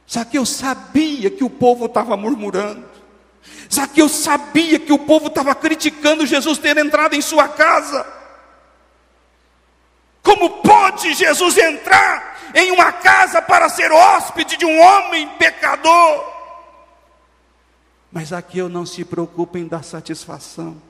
Zaqueu 0.09 0.45
sabia 0.45 1.29
que 1.29 1.43
o 1.43 1.49
povo 1.49 1.85
estava 1.85 2.15
murmurando. 2.15 2.85
Zaqueu 3.73 4.07
sabia 4.09 4.79
que 4.79 4.91
o 4.91 4.99
povo 4.99 5.27
estava 5.27 5.53
criticando 5.55 6.25
Jesus 6.25 6.57
ter 6.57 6.77
entrado 6.77 7.15
em 7.15 7.21
sua 7.21 7.47
casa. 7.47 8.05
Como 10.21 10.61
pode 10.61 11.13
Jesus 11.13 11.57
entrar 11.57 12.30
em 12.53 12.71
uma 12.71 12.91
casa 12.91 13.41
para 13.41 13.69
ser 13.69 13.91
hóspede 13.91 14.57
de 14.57 14.65
um 14.65 14.79
homem 14.79 15.27
pecador. 15.37 16.31
Mas 18.11 18.33
aqui 18.33 18.57
eu 18.57 18.67
não 18.67 18.85
se 18.85 19.05
preocupa 19.05 19.57
em 19.57 19.67
dar 19.67 19.83
satisfação. 19.83 20.81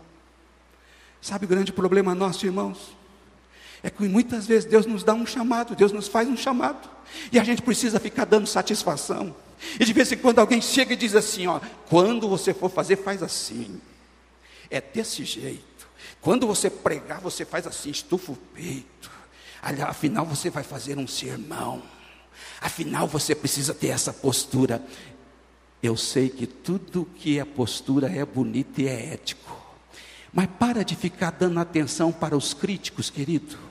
Sabe 1.21 1.45
o 1.45 1.47
grande 1.47 1.71
problema 1.71 2.15
nosso, 2.15 2.45
irmãos? 2.45 2.95
É 3.83 3.89
que 3.89 4.03
muitas 4.07 4.47
vezes 4.47 4.65
Deus 4.65 4.85
nos 4.85 5.03
dá 5.03 5.13
um 5.13 5.25
chamado, 5.25 5.75
Deus 5.75 5.91
nos 5.91 6.07
faz 6.07 6.27
um 6.27 6.37
chamado, 6.37 6.89
e 7.31 7.39
a 7.39 7.43
gente 7.43 7.61
precisa 7.61 7.99
ficar 7.99 8.25
dando 8.25 8.47
satisfação. 8.47 9.35
E 9.79 9.85
de 9.85 9.93
vez 9.93 10.11
em 10.11 10.17
quando 10.17 10.39
alguém 10.39 10.61
chega 10.61 10.93
e 10.93 10.95
diz 10.95 11.15
assim: 11.15 11.47
ó, 11.47 11.59
quando 11.89 12.27
você 12.27 12.53
for 12.53 12.69
fazer, 12.69 12.95
faz 12.97 13.21
assim. 13.21 13.79
É 14.69 14.81
desse 14.81 15.25
jeito. 15.25 15.87
Quando 16.21 16.47
você 16.47 16.69
pregar, 16.69 17.19
você 17.19 17.43
faz 17.43 17.67
assim, 17.67 17.89
estufa 17.89 18.31
o 18.31 18.35
peito. 18.35 19.10
Afinal, 19.61 20.25
você 20.25 20.49
vai 20.49 20.63
fazer 20.63 20.97
um 20.97 21.07
sermão. 21.07 21.83
Afinal, 22.59 23.07
você 23.07 23.35
precisa 23.35 23.73
ter 23.73 23.87
essa 23.87 24.11
postura. 24.11 24.83
Eu 25.81 25.95
sei 25.95 26.29
que 26.29 26.47
tudo 26.47 27.07
que 27.15 27.39
é 27.39 27.45
postura 27.45 28.09
é 28.09 28.25
bonito 28.25 28.81
e 28.81 28.87
é 28.87 29.13
ético. 29.13 29.59
Mas 30.33 30.47
para 30.59 30.83
de 30.83 30.95
ficar 30.95 31.31
dando 31.31 31.59
atenção 31.59 32.11
para 32.11 32.35
os 32.35 32.53
críticos, 32.53 33.09
querido. 33.09 33.70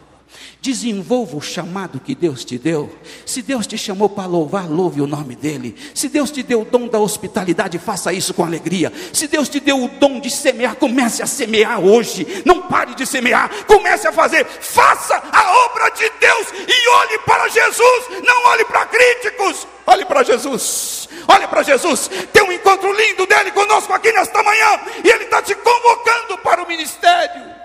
Desenvolva 0.60 1.36
o 1.36 1.40
chamado 1.40 2.00
que 2.00 2.14
Deus 2.14 2.44
te 2.44 2.58
deu. 2.58 2.94
Se 3.24 3.40
Deus 3.40 3.66
te 3.66 3.78
chamou 3.78 4.08
para 4.08 4.26
louvar, 4.26 4.68
louve 4.68 5.00
o 5.00 5.06
nome 5.06 5.34
dEle. 5.34 5.74
Se 5.94 6.08
Deus 6.08 6.30
te 6.30 6.42
deu 6.42 6.62
o 6.62 6.64
dom 6.64 6.86
da 6.86 6.98
hospitalidade, 6.98 7.78
faça 7.78 8.12
isso 8.12 8.34
com 8.34 8.44
alegria. 8.44 8.92
Se 9.12 9.26
Deus 9.26 9.48
te 9.48 9.58
deu 9.58 9.82
o 9.82 9.88
dom 9.88 10.20
de 10.20 10.30
semear, 10.30 10.76
comece 10.76 11.22
a 11.22 11.26
semear 11.26 11.80
hoje. 11.80 12.42
Não 12.44 12.62
pare 12.62 12.94
de 12.94 13.06
semear, 13.06 13.50
comece 13.66 14.06
a 14.06 14.12
fazer. 14.12 14.44
Faça 14.44 15.22
a 15.32 15.66
obra 15.66 15.88
de 15.90 16.10
Deus 16.20 16.46
e 16.68 16.88
olhe 16.90 17.18
para 17.20 17.48
Jesus. 17.48 18.04
Não 18.22 18.46
olhe 18.50 18.64
para 18.64 18.86
críticos, 18.86 19.66
olhe 19.86 20.04
para 20.04 20.22
Jesus. 20.22 21.08
Olhe 21.26 21.46
para 21.46 21.62
Jesus. 21.62 22.10
Tem 22.32 22.42
um 22.42 22.52
encontro 22.52 22.92
lindo 22.92 23.24
dele 23.26 23.50
conosco 23.52 23.92
aqui 23.92 24.12
nesta 24.12 24.42
manhã. 24.42 24.80
E 25.04 25.08
Ele 25.08 25.24
está 25.24 25.40
te 25.40 25.54
convocando 25.54 26.38
para 26.38 26.62
o 26.62 26.68
ministério. 26.68 27.59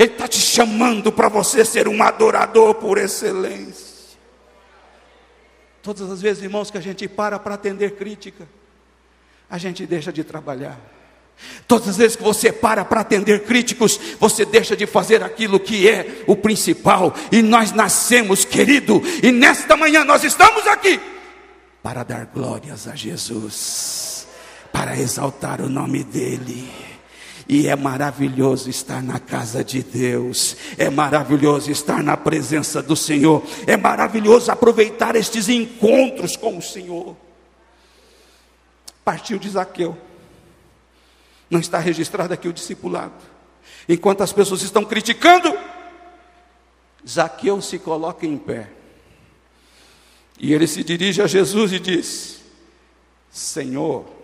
Ele 0.00 0.12
está 0.12 0.26
te 0.26 0.40
chamando 0.40 1.12
para 1.12 1.28
você 1.28 1.62
ser 1.62 1.86
um 1.86 2.02
adorador 2.02 2.74
por 2.76 2.96
excelência. 2.96 4.16
Todas 5.82 6.10
as 6.10 6.22
vezes, 6.22 6.42
irmãos, 6.42 6.70
que 6.70 6.78
a 6.78 6.80
gente 6.80 7.06
para 7.06 7.38
para 7.38 7.54
atender 7.54 7.96
crítica, 7.96 8.48
a 9.50 9.58
gente 9.58 9.84
deixa 9.84 10.10
de 10.10 10.24
trabalhar. 10.24 10.80
Todas 11.68 11.86
as 11.90 11.96
vezes 11.98 12.16
que 12.16 12.22
você 12.22 12.50
para 12.50 12.82
para 12.82 13.02
atender 13.02 13.44
críticos, 13.44 14.00
você 14.18 14.46
deixa 14.46 14.74
de 14.74 14.86
fazer 14.86 15.22
aquilo 15.22 15.60
que 15.60 15.86
é 15.86 16.24
o 16.26 16.34
principal. 16.34 17.14
E 17.30 17.42
nós 17.42 17.70
nascemos, 17.72 18.42
querido, 18.42 19.02
e 19.22 19.30
nesta 19.30 19.76
manhã 19.76 20.02
nós 20.02 20.24
estamos 20.24 20.66
aqui 20.66 20.98
para 21.82 22.02
dar 22.04 22.24
glórias 22.24 22.88
a 22.88 22.96
Jesus, 22.96 24.26
para 24.72 24.98
exaltar 24.98 25.60
o 25.60 25.68
nome 25.68 26.02
dEle. 26.02 26.99
E 27.52 27.66
é 27.66 27.74
maravilhoso 27.74 28.70
estar 28.70 29.02
na 29.02 29.18
casa 29.18 29.64
de 29.64 29.82
Deus, 29.82 30.56
é 30.78 30.88
maravilhoso 30.88 31.68
estar 31.68 32.00
na 32.00 32.16
presença 32.16 32.80
do 32.80 32.94
Senhor, 32.94 33.42
é 33.66 33.76
maravilhoso 33.76 34.52
aproveitar 34.52 35.16
estes 35.16 35.48
encontros 35.48 36.36
com 36.36 36.58
o 36.58 36.62
Senhor. 36.62 37.16
Partiu 39.04 39.36
de 39.36 39.50
Zaqueu, 39.50 39.98
não 41.50 41.58
está 41.58 41.80
registrado 41.80 42.32
aqui 42.32 42.46
o 42.46 42.52
discipulado. 42.52 43.20
Enquanto 43.88 44.20
as 44.20 44.32
pessoas 44.32 44.62
estão 44.62 44.84
criticando, 44.84 45.52
Zaqueu 47.04 47.60
se 47.60 47.80
coloca 47.80 48.24
em 48.24 48.38
pé. 48.38 48.70
E 50.38 50.54
ele 50.54 50.68
se 50.68 50.84
dirige 50.84 51.20
a 51.20 51.26
Jesus 51.26 51.72
e 51.72 51.80
diz: 51.80 52.42
Senhor, 53.28 54.19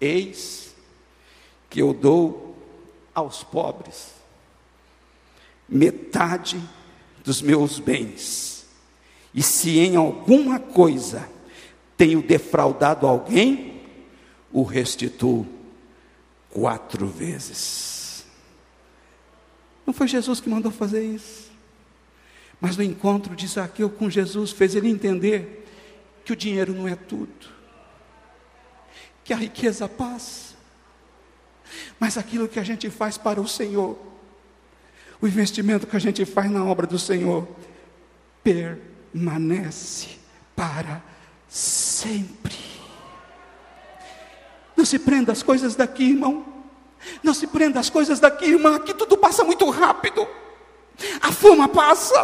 Eis 0.00 0.74
que 1.70 1.80
eu 1.80 1.92
dou 1.92 2.56
aos 3.14 3.42
pobres 3.42 4.16
metade 5.68 6.62
dos 7.24 7.42
meus 7.42 7.78
bens. 7.78 8.66
E 9.34 9.42
se 9.42 9.78
em 9.78 9.96
alguma 9.96 10.58
coisa 10.58 11.28
tenho 11.96 12.22
defraudado 12.22 13.06
alguém, 13.06 13.82
o 14.52 14.62
restituo 14.62 15.46
quatro 16.50 17.06
vezes. 17.06 18.24
Não 19.84 19.92
foi 19.92 20.08
Jesus 20.08 20.40
que 20.40 20.48
mandou 20.48 20.70
fazer 20.72 21.04
isso. 21.04 21.50
Mas 22.60 22.76
no 22.76 22.82
encontro 22.82 23.36
de 23.36 23.46
Zaqueu 23.46 23.90
com 23.90 24.08
Jesus 24.08 24.50
fez 24.50 24.74
ele 24.74 24.88
entender 24.88 25.66
que 26.24 26.32
o 26.32 26.36
dinheiro 26.36 26.72
não 26.72 26.88
é 26.88 26.94
tudo 26.94 27.55
que 29.26 29.32
a 29.32 29.36
riqueza 29.36 29.88
passa. 29.88 30.54
Mas 31.98 32.16
aquilo 32.16 32.46
que 32.46 32.60
a 32.60 32.62
gente 32.62 32.88
faz 32.88 33.18
para 33.18 33.40
o 33.40 33.48
Senhor, 33.48 33.98
o 35.20 35.26
investimento 35.26 35.86
que 35.86 35.96
a 35.96 35.98
gente 35.98 36.24
faz 36.24 36.48
na 36.48 36.64
obra 36.64 36.86
do 36.86 36.98
Senhor, 36.98 37.46
permanece 38.44 40.10
para 40.54 41.02
sempre. 41.48 42.54
Não 44.76 44.84
se 44.84 44.98
prenda 44.98 45.32
às 45.32 45.42
coisas 45.42 45.74
daqui, 45.74 46.04
irmão. 46.04 46.46
Não 47.20 47.34
se 47.34 47.48
prenda 47.48 47.80
às 47.80 47.90
coisas 47.90 48.20
daqui, 48.20 48.44
irmã. 48.46 48.76
Aqui 48.76 48.94
tudo 48.94 49.16
passa 49.16 49.42
muito 49.42 49.68
rápido. 49.70 50.26
A 51.20 51.32
fama 51.32 51.68
passa, 51.68 52.14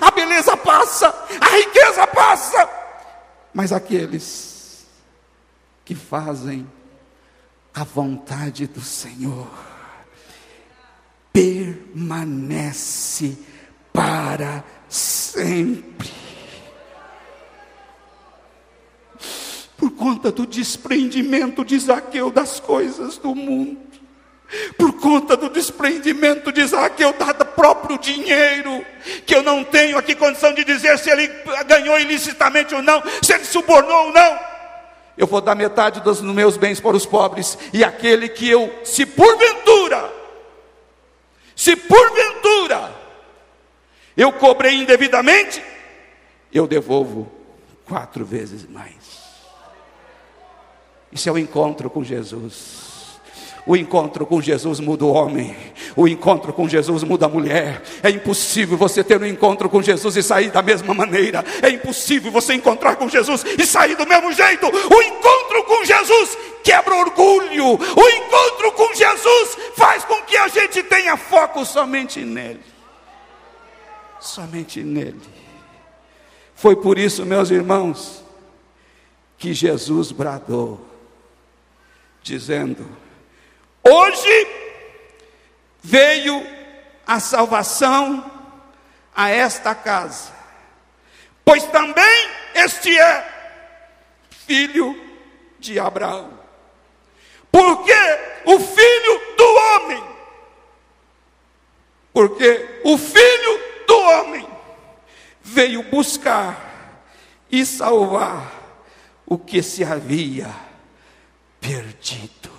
a 0.00 0.10
beleza 0.10 0.56
passa, 0.56 1.06
a 1.40 1.56
riqueza 1.56 2.06
passa. 2.08 2.68
Mas 3.54 3.72
aqueles 3.72 4.57
que 5.88 5.94
fazem 5.94 6.70
a 7.72 7.82
vontade 7.82 8.66
do 8.66 8.82
Senhor. 8.82 9.48
Permanece 11.32 13.38
para 13.90 14.62
sempre. 14.86 16.10
Por 19.78 19.90
conta 19.92 20.30
do 20.30 20.46
desprendimento 20.46 21.64
de 21.64 21.78
Zaqueu 21.78 22.30
das 22.30 22.60
coisas 22.60 23.16
do 23.16 23.34
mundo, 23.34 23.80
por 24.76 24.92
conta 25.00 25.38
do 25.38 25.48
desprendimento 25.48 26.52
de 26.52 26.66
Zaqueu, 26.66 27.14
dado 27.14 27.46
próprio 27.46 27.96
dinheiro, 27.96 28.84
que 29.24 29.34
eu 29.34 29.42
não 29.42 29.64
tenho 29.64 29.96
aqui 29.96 30.14
condição 30.14 30.52
de 30.52 30.64
dizer 30.64 30.98
se 30.98 31.08
ele 31.08 31.28
ganhou 31.66 31.98
ilicitamente 31.98 32.74
ou 32.74 32.82
não, 32.82 33.02
se 33.22 33.32
ele 33.32 33.46
subornou 33.46 34.08
ou 34.08 34.12
não. 34.12 34.57
Eu 35.18 35.26
vou 35.26 35.40
dar 35.40 35.54
metade 35.54 36.00
dos 36.00 36.22
meus 36.22 36.56
bens 36.56 36.80
para 36.80 36.96
os 36.96 37.04
pobres, 37.04 37.58
e 37.72 37.84
aquele 37.84 38.28
que 38.28 38.48
eu, 38.48 38.72
se 38.84 39.04
porventura, 39.04 40.10
se 41.54 41.76
porventura 41.76 42.98
eu 44.18 44.32
cobrei 44.32 44.74
indevidamente, 44.74 45.62
eu 46.52 46.66
devolvo 46.66 47.30
quatro 47.86 48.24
vezes 48.24 48.68
mais. 48.68 48.96
Isso 51.12 51.28
é 51.28 51.32
o 51.32 51.38
encontro 51.38 51.88
com 51.88 52.02
Jesus. 52.02 53.20
O 53.64 53.76
encontro 53.76 54.26
com 54.26 54.42
Jesus 54.42 54.80
muda 54.80 55.04
o 55.04 55.12
homem, 55.12 55.56
o 55.96 56.06
encontro 56.06 56.52
com 56.52 56.68
Jesus 56.68 57.02
muda 57.02 57.26
a 57.26 57.28
mulher. 57.28 57.82
É 58.02 58.10
impossível 58.10 58.76
você 58.76 59.02
ter 59.02 59.20
um 59.20 59.26
encontro 59.26 59.68
com 59.68 59.82
Jesus 59.82 60.16
e 60.16 60.22
sair 60.22 60.50
da 60.50 60.62
mesma 60.62 60.94
maneira. 60.94 61.44
É 61.62 61.68
impossível 61.68 62.30
você 62.30 62.54
encontrar 62.54 62.96
com 62.96 63.08
Jesus 63.08 63.44
e 63.58 63.66
sair 63.66 63.96
do 63.96 64.06
mesmo 64.06 64.32
jeito. 64.32 64.66
O 64.66 65.02
encontro 65.02 65.64
com 65.64 65.84
Jesus 65.84 66.38
quebra 66.62 66.94
orgulho. 66.94 67.74
O 67.74 68.08
encontro 68.08 68.72
com 68.72 68.94
Jesus 68.94 69.58
faz 69.76 70.04
com 70.04 70.22
que 70.22 70.36
a 70.36 70.48
gente 70.48 70.82
tenha 70.82 71.16
foco 71.16 71.64
somente 71.64 72.20
nele. 72.20 72.60
Somente 74.20 74.82
nele. 74.82 75.20
Foi 76.54 76.74
por 76.74 76.98
isso, 76.98 77.24
meus 77.24 77.50
irmãos, 77.50 78.24
que 79.38 79.54
Jesus 79.54 80.10
bradou, 80.10 80.84
dizendo: 82.22 82.84
Hoje 83.88 84.46
veio 85.82 86.46
a 87.06 87.20
salvação 87.20 88.30
a 89.14 89.30
esta 89.30 89.74
casa, 89.74 90.32
pois 91.44 91.64
também 91.64 92.30
este 92.54 92.98
é 92.98 93.38
filho 94.30 94.94
de 95.58 95.78
Abraão. 95.78 96.38
Porque 97.50 97.92
o 98.44 98.60
filho 98.60 99.36
do 99.36 99.44
homem, 99.44 100.04
porque 102.12 102.80
o 102.84 102.98
filho 102.98 103.60
do 103.86 103.98
homem 103.98 104.48
veio 105.42 105.82
buscar 105.84 107.02
e 107.50 107.64
salvar 107.64 108.52
o 109.26 109.38
que 109.38 109.62
se 109.62 109.82
havia 109.82 110.54
perdido. 111.60 112.57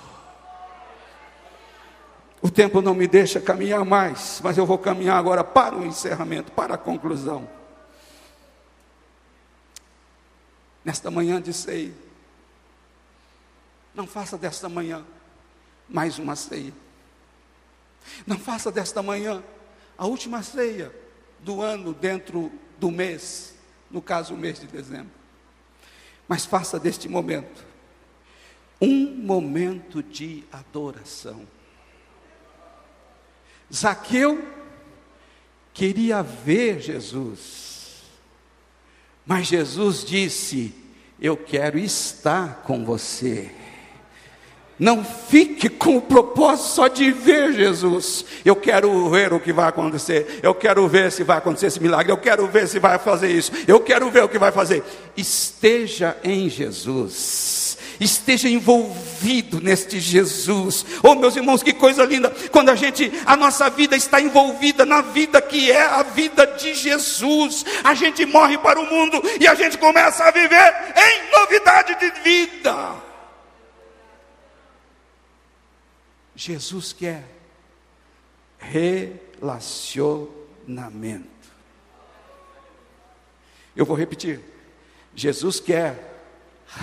O 2.41 2.49
tempo 2.49 2.81
não 2.81 2.93
me 2.93 3.07
deixa 3.07 3.41
caminhar 3.41 3.83
mais, 3.83 4.39
mas 4.43 4.57
eu 4.57 4.65
vou 4.65 4.77
caminhar 4.77 5.17
agora 5.17 5.43
para 5.43 5.75
o 5.75 5.85
encerramento, 5.85 6.51
para 6.51 6.75
a 6.75 6.77
conclusão. 6.77 7.49
Nesta 10.85 11.11
manhã 11.11 11.41
de 11.41 11.53
ceia, 11.53 11.93
não 13.93 14.07
faça 14.07 14.37
desta 14.37 14.69
manhã 14.69 15.05
mais 15.89 16.17
uma 16.17 16.35
ceia. 16.35 16.73
Não 18.25 18.37
faça 18.39 18.71
desta 18.71 19.03
manhã 19.03 19.43
a 19.97 20.05
última 20.05 20.41
ceia 20.41 20.95
do 21.39 21.61
ano 21.61 21.93
dentro 21.93 22.51
do 22.79 22.89
mês, 22.89 23.55
no 23.91 24.01
caso 24.01 24.33
o 24.33 24.37
mês 24.37 24.59
de 24.59 24.67
dezembro. 24.67 25.11
Mas 26.27 26.45
faça 26.45 26.79
deste 26.79 27.09
momento 27.09 27.67
um 28.81 29.13
momento 29.17 30.01
de 30.01 30.45
adoração. 30.51 31.45
Zaqueu 33.73 34.43
queria 35.73 36.21
ver 36.23 36.79
Jesus, 36.79 38.03
mas 39.25 39.47
Jesus 39.47 40.03
disse: 40.03 40.73
Eu 41.21 41.37
quero 41.37 41.77
estar 41.77 42.63
com 42.63 42.83
você. 42.83 43.51
Não 44.79 45.03
fique 45.03 45.67
com 45.67 45.97
o 45.97 46.01
propósito 46.01 46.67
só 46.69 46.87
de 46.87 47.11
ver 47.11 47.51
Jesus. 47.51 48.23
Eu 48.45 48.55
quero 48.55 49.09
ver 49.09 49.33
o 49.33 49.39
que 49.39 49.51
vai 49.51 49.67
acontecer. 49.67 50.39
Eu 50.41 50.55
quero 50.55 50.87
ver 50.87 51.11
se 51.11 51.21
vai 51.21 51.37
acontecer 51.37 51.65
esse 51.65 51.81
milagre. 51.81 52.09
Eu 52.09 52.17
quero 52.17 52.47
ver 52.47 52.65
se 52.65 52.79
vai 52.79 52.97
fazer 52.97 53.29
isso. 53.29 53.51
Eu 53.67 53.81
quero 53.81 54.09
ver 54.09 54.23
o 54.23 54.29
que 54.29 54.39
vai 54.39 54.53
fazer. 54.53 54.81
Esteja 55.17 56.15
em 56.23 56.49
Jesus 56.49 57.58
esteja 57.99 58.47
envolvido 58.47 59.59
neste 59.59 59.99
Jesus. 59.99 60.85
Oh, 61.03 61.15
meus 61.15 61.35
irmãos, 61.35 61.61
que 61.61 61.73
coisa 61.73 62.05
linda 62.05 62.29
quando 62.51 62.69
a 62.69 62.75
gente, 62.75 63.11
a 63.25 63.35
nossa 63.35 63.69
vida 63.69 63.95
está 63.95 64.21
envolvida 64.21 64.85
na 64.85 65.01
vida 65.01 65.41
que 65.41 65.71
é 65.71 65.81
a 65.81 66.03
vida 66.03 66.45
de 66.47 66.73
Jesus. 66.73 67.65
A 67.83 67.93
gente 67.93 68.25
morre 68.25 68.57
para 68.57 68.79
o 68.79 68.85
mundo 68.85 69.21
e 69.39 69.47
a 69.47 69.55
gente 69.55 69.77
começa 69.77 70.23
a 70.23 70.31
viver 70.31 70.73
em 70.95 71.29
novidade 71.39 71.99
de 71.99 72.09
vida. 72.21 72.95
Jesus 76.35 76.93
quer 76.93 77.25
relacionamento. 78.57 81.27
Eu 83.75 83.85
vou 83.85 83.97
repetir. 83.97 84.39
Jesus 85.13 85.59
quer 85.59 86.21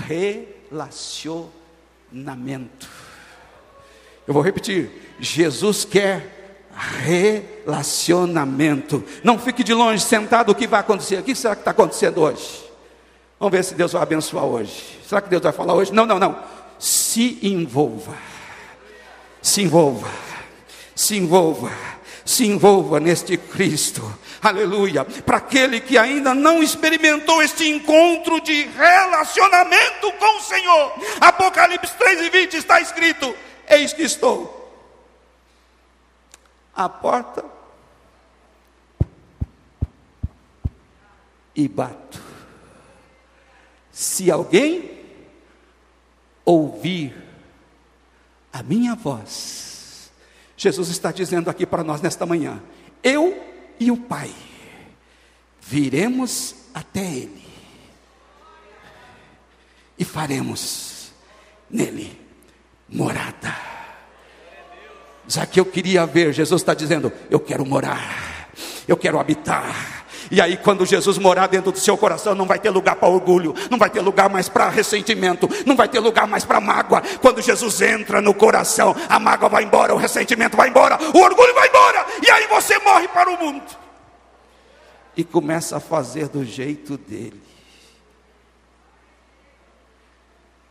relacionamento 0.07 0.56
relacionamento. 0.71 2.89
Eu 4.27 4.35
vou 4.35 4.43
repetir: 4.43 5.15
Jesus 5.21 5.85
quer 5.85 6.37
relacionamento. 7.05 9.03
Não 9.25 9.39
fique 9.39 9.65
de 9.65 9.73
longe 9.73 10.05
sentado, 10.05 10.51
o 10.51 10.55
que 10.55 10.67
vai 10.67 10.81
acontecer? 10.81 11.19
O 11.19 11.23
que 11.23 11.35
será 11.35 11.55
que 11.55 11.63
está 11.63 11.71
acontecendo 11.71 12.21
hoje? 12.21 12.67
Vamos 13.39 13.53
ver 13.53 13.65
se 13.65 13.75
Deus 13.75 13.93
vai 13.93 14.03
abençoar 14.03 14.45
hoje. 14.45 14.99
Será 15.07 15.21
que 15.21 15.29
Deus 15.29 15.43
vai 15.43 15.53
falar 15.53 15.75
hoje? 15.75 15.93
Não, 15.93 16.07
não, 16.07 16.19
não. 16.19 16.39
Se 16.79 17.39
envolva. 17.43 18.15
Se 19.43 19.63
envolva. 19.63 20.09
Se 20.95 21.17
envolva 21.17 21.71
se 22.27 22.45
envolva 22.45 22.99
neste 22.99 23.37
Cristo. 23.37 24.03
Aleluia. 24.43 25.05
Para 25.05 25.37
aquele 25.39 25.81
que 25.81 25.97
ainda 25.97 26.35
não 26.35 26.63
experimentou 26.63 27.41
este 27.41 27.69
encontro 27.69 28.41
de 28.41 28.65
relacionamento 28.65 30.13
com 30.19 30.39
o 30.39 30.43
Senhor. 30.43 30.93
Apocalipse 31.21 31.95
3 31.97 32.23
e 32.23 32.31
20 32.31 32.55
está 32.55 32.81
escrito: 32.81 33.35
Eis 33.69 33.93
que 33.93 34.03
estou. 34.03 34.55
A 36.75 36.89
porta 36.89 37.45
e 41.55 41.69
bato. 41.69 42.21
Se 43.91 44.31
alguém 44.31 44.91
ouvir 46.45 47.17
a 48.53 48.63
minha 48.63 48.95
voz, 48.95 49.76
Jesus 50.57 50.89
está 50.89 51.13
dizendo 51.13 51.51
aqui 51.51 51.67
para 51.67 51.85
nós 51.85 52.01
nesta 52.01 52.25
manhã: 52.25 52.63
eu 53.03 53.43
e 53.79 53.91
o 53.91 53.97
Pai 53.97 54.31
viremos 55.61 56.55
até 56.73 57.05
Ele 57.05 57.45
e 59.99 60.05
faremos 60.05 61.13
nele 61.71 62.19
morada. 62.89 63.55
Já 65.29 65.45
que 65.45 65.59
eu 65.59 65.65
queria 65.65 66.07
ver, 66.07 66.33
Jesus 66.33 66.63
está 66.63 66.75
dizendo: 66.75 67.13
eu 67.31 67.41
quero 67.41 67.67
morar, 67.67 68.51
eu 68.87 68.97
quero 68.97 69.19
habitar 69.19 69.96
e 70.31 70.41
aí, 70.41 70.57
quando 70.57 70.85
Jesus 70.85 71.19
morar 71.19 71.47
dentro 71.47 71.71
do 71.71 71.79
seu 71.79 71.97
coração, 71.97 72.35
não 72.35 72.47
vai 72.47 72.59
ter 72.59 72.71
lugar 72.71 72.97
para 72.97 73.09
orgulho, 73.09 73.55
não 73.71 73.79
vai 73.79 73.89
ter 73.89 74.01
lugar 74.01 74.29
mais 74.29 74.49
para 74.49 74.69
ressentimento, 74.69 75.49
não 75.65 75.77
vai 75.77 75.89
ter 75.89 76.01
lugar 76.01 76.27
mais 76.27 76.45
para 76.45 76.61
mágoa. 76.61 77.03
Quando 77.21 77.41
Jesus 77.41 77.81
entra 77.81 78.21
no 78.21 78.35
coração, 78.35 78.95
a 79.09 79.19
mágoa 79.19 79.49
vai 79.49 79.65
embora, 79.65 79.95
o 79.95 79.99
ressentimento 79.99 80.57
vai 80.57 80.69
embora, 80.69 80.99
o 81.15 81.19
orgulho 81.19 81.55
vai 81.55 81.69
embora, 81.69 82.07
e 82.23 82.31
aí 82.31 82.47
você 82.49 82.79
morre 82.81 83.09
para 83.09 83.31
o 83.31 83.39
mundo 83.39 83.65
e 85.17 85.25
começa 85.25 85.77
a 85.77 85.81
fazer 85.81 86.29
do 86.29 86.45
jeito 86.45 86.99
dele. 86.99 87.43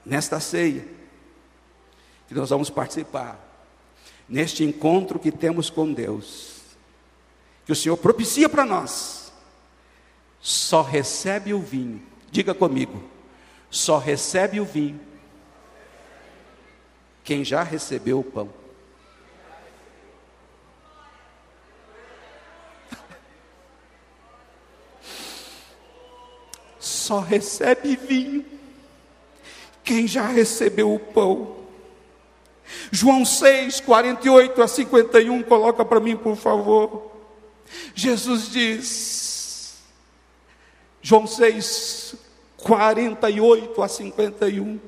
Nesta 0.06 0.40
ceia, 0.40 0.86
que 2.28 2.36
nós 2.36 2.50
vamos 2.50 2.70
participar, 2.70 3.40
neste 4.28 4.64
encontro 4.64 5.18
que 5.18 5.32
temos 5.32 5.70
com 5.70 5.92
Deus, 5.92 6.56
que 7.66 7.72
o 7.72 7.76
Senhor 7.76 7.98
propicia 7.98 8.48
para 8.48 8.66
nós 8.66 9.25
só 10.46 10.84
recebe 10.84 11.56
o 11.56 11.60
vinho. 11.60 12.04
Diga 12.30 12.54
comigo, 12.54 13.04
só 13.68 13.98
recebe 13.98 14.60
o 14.60 14.66
vinho 14.66 15.00
quem 17.24 17.44
já 17.44 17.64
recebeu 17.64 18.20
o 18.20 18.24
pão. 18.24 18.54
Só 26.80 27.22
recebe 27.22 27.96
vinho 27.96 28.46
quem 29.84 30.08
já 30.08 30.28
recebeu 30.28 30.94
o 30.94 31.00
pão. 31.00 31.56
João 32.92 33.26
6, 33.26 33.80
48 33.80 34.62
a 34.62 34.68
51, 34.68 35.42
coloca 35.42 35.84
para 35.84 36.00
mim, 36.00 36.16
por 36.16 36.36
favor. 36.36 37.12
Jesus 37.96 38.52
diz, 38.52 39.25
João 41.08 41.28
6, 41.28 42.16
48 42.58 43.84
a 43.84 43.88
51. 43.88 44.80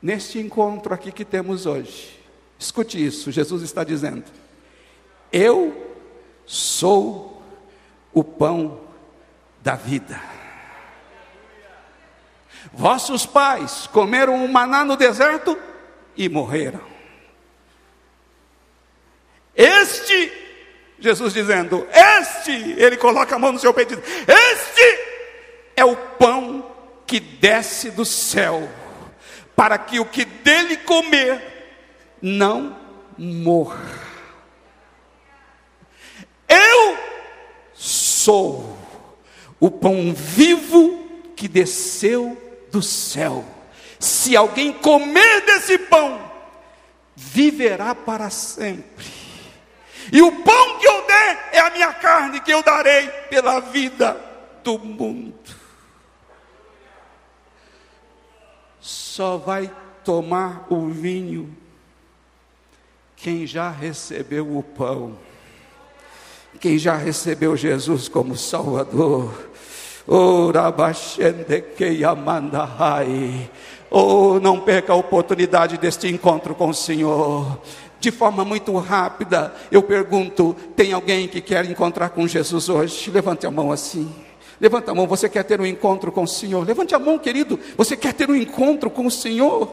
Neste 0.00 0.38
encontro 0.38 0.94
aqui 0.94 1.12
que 1.12 1.26
temos 1.26 1.66
hoje, 1.66 2.18
escute 2.58 3.04
isso: 3.04 3.30
Jesus 3.30 3.62
está 3.62 3.84
dizendo, 3.84 4.24
Eu 5.30 5.98
sou 6.46 7.42
o 8.14 8.24
pão 8.24 8.80
da 9.60 9.74
vida. 9.74 10.18
Vossos 12.72 13.26
pais 13.26 13.86
comeram 13.88 14.42
o 14.42 14.48
maná 14.50 14.86
no 14.86 14.96
deserto 14.96 15.54
e 16.16 16.30
morreram. 16.30 16.89
Este, 19.60 20.32
Jesus 20.98 21.34
dizendo, 21.34 21.86
este, 21.92 22.50
ele 22.78 22.96
coloca 22.96 23.36
a 23.36 23.38
mão 23.38 23.52
no 23.52 23.58
seu 23.58 23.74
peito 23.74 23.92
e 23.92 23.96
diz: 23.96 24.04
Este 24.26 25.00
é 25.76 25.84
o 25.84 25.94
pão 25.94 26.74
que 27.06 27.20
desce 27.20 27.90
do 27.90 28.06
céu, 28.06 28.66
para 29.54 29.76
que 29.76 30.00
o 30.00 30.06
que 30.06 30.24
dele 30.24 30.78
comer 30.78 31.42
não 32.22 32.74
morra. 33.18 34.00
Eu 36.48 36.96
sou 37.74 38.78
o 39.60 39.70
pão 39.70 40.14
vivo 40.14 41.06
que 41.36 41.46
desceu 41.46 42.34
do 42.72 42.80
céu. 42.80 43.44
Se 43.98 44.34
alguém 44.34 44.72
comer 44.72 45.42
desse 45.42 45.76
pão, 45.76 46.18
viverá 47.14 47.94
para 47.94 48.30
sempre. 48.30 49.19
E 50.12 50.20
o 50.22 50.42
pão 50.42 50.78
que 50.78 50.86
eu 50.86 51.06
der 51.06 51.50
é 51.52 51.58
a 51.60 51.70
minha 51.70 51.92
carne 51.92 52.40
que 52.40 52.52
eu 52.52 52.62
darei 52.62 53.08
pela 53.28 53.60
vida 53.60 54.16
do 54.64 54.78
mundo. 54.78 55.34
Só 58.80 59.36
vai 59.36 59.70
tomar 60.04 60.66
o 60.70 60.88
vinho 60.88 61.56
quem 63.16 63.46
já 63.46 63.68
recebeu 63.68 64.56
o 64.56 64.62
pão, 64.62 65.18
quem 66.58 66.78
já 66.78 66.96
recebeu 66.96 67.54
Jesus 67.54 68.08
como 68.08 68.34
Salvador 68.34 69.50
Oh, 73.92 74.40
não 74.40 74.60
perca 74.60 74.92
a 74.92 74.96
oportunidade 74.96 75.78
deste 75.78 76.08
encontro 76.08 76.54
com 76.54 76.70
o 76.70 76.74
Senhor. 76.74 77.60
De 78.00 78.10
forma 78.10 78.44
muito 78.44 78.74
rápida, 78.78 79.54
eu 79.70 79.82
pergunto: 79.82 80.56
tem 80.74 80.92
alguém 80.92 81.28
que 81.28 81.40
quer 81.40 81.64
encontrar 81.66 82.08
com 82.08 82.26
Jesus 82.26 82.68
hoje? 82.68 83.10
Levante 83.10 83.46
a 83.46 83.50
mão 83.50 83.70
assim. 83.70 84.10
Levanta 84.58 84.90
a 84.90 84.94
mão, 84.94 85.06
você 85.06 85.28
quer 85.28 85.42
ter 85.44 85.60
um 85.60 85.66
encontro 85.66 86.10
com 86.10 86.24
o 86.24 86.28
Senhor? 86.28 86.66
Levante 86.66 86.94
a 86.94 86.98
mão, 86.98 87.18
querido. 87.18 87.58
Você 87.76 87.96
quer 87.96 88.12
ter 88.12 88.30
um 88.30 88.36
encontro 88.36 88.90
com 88.90 89.06
o 89.06 89.10
Senhor? 89.10 89.70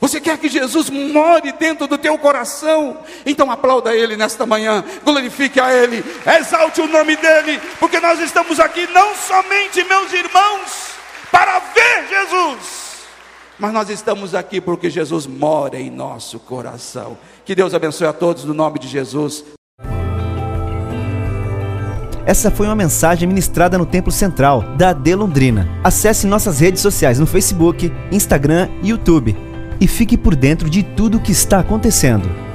Você 0.00 0.20
quer 0.20 0.36
que 0.38 0.48
Jesus 0.48 0.90
more 0.90 1.52
dentro 1.52 1.86
do 1.86 1.96
teu 1.96 2.18
coração? 2.18 2.98
Então 3.24 3.50
aplauda 3.50 3.96
Ele 3.96 4.16
nesta 4.16 4.44
manhã, 4.44 4.84
glorifique 5.04 5.58
a 5.58 5.72
Ele, 5.72 6.04
exalte 6.38 6.80
o 6.80 6.86
nome 6.86 7.16
dEle, 7.16 7.60
porque 7.80 7.98
nós 7.98 8.20
estamos 8.20 8.60
aqui 8.60 8.86
não 8.88 9.14
somente, 9.14 9.82
meus 9.84 10.12
irmãos, 10.12 10.90
para 11.30 11.58
ver 11.58 12.08
Jesus, 12.08 12.85
mas 13.58 13.72
nós 13.72 13.90
estamos 13.90 14.34
aqui 14.34 14.60
porque 14.60 14.90
Jesus 14.90 15.26
mora 15.26 15.78
em 15.78 15.90
nosso 15.90 16.38
coração. 16.38 17.16
Que 17.44 17.54
Deus 17.54 17.74
abençoe 17.74 18.06
a 18.06 18.12
todos 18.12 18.44
no 18.44 18.54
nome 18.54 18.78
de 18.78 18.88
Jesus. 18.88 19.44
Essa 22.26 22.50
foi 22.50 22.66
uma 22.66 22.74
mensagem 22.74 23.28
ministrada 23.28 23.78
no 23.78 23.86
Templo 23.86 24.10
Central 24.10 24.62
da 24.76 24.90
AD 24.90 25.14
Londrina. 25.14 25.68
Acesse 25.84 26.26
nossas 26.26 26.58
redes 26.58 26.82
sociais 26.82 27.20
no 27.20 27.26
Facebook, 27.26 27.92
Instagram 28.10 28.68
e 28.82 28.88
YouTube 28.88 29.36
e 29.80 29.86
fique 29.86 30.16
por 30.16 30.34
dentro 30.34 30.68
de 30.68 30.82
tudo 30.82 31.18
o 31.18 31.20
que 31.20 31.32
está 31.32 31.60
acontecendo. 31.60 32.45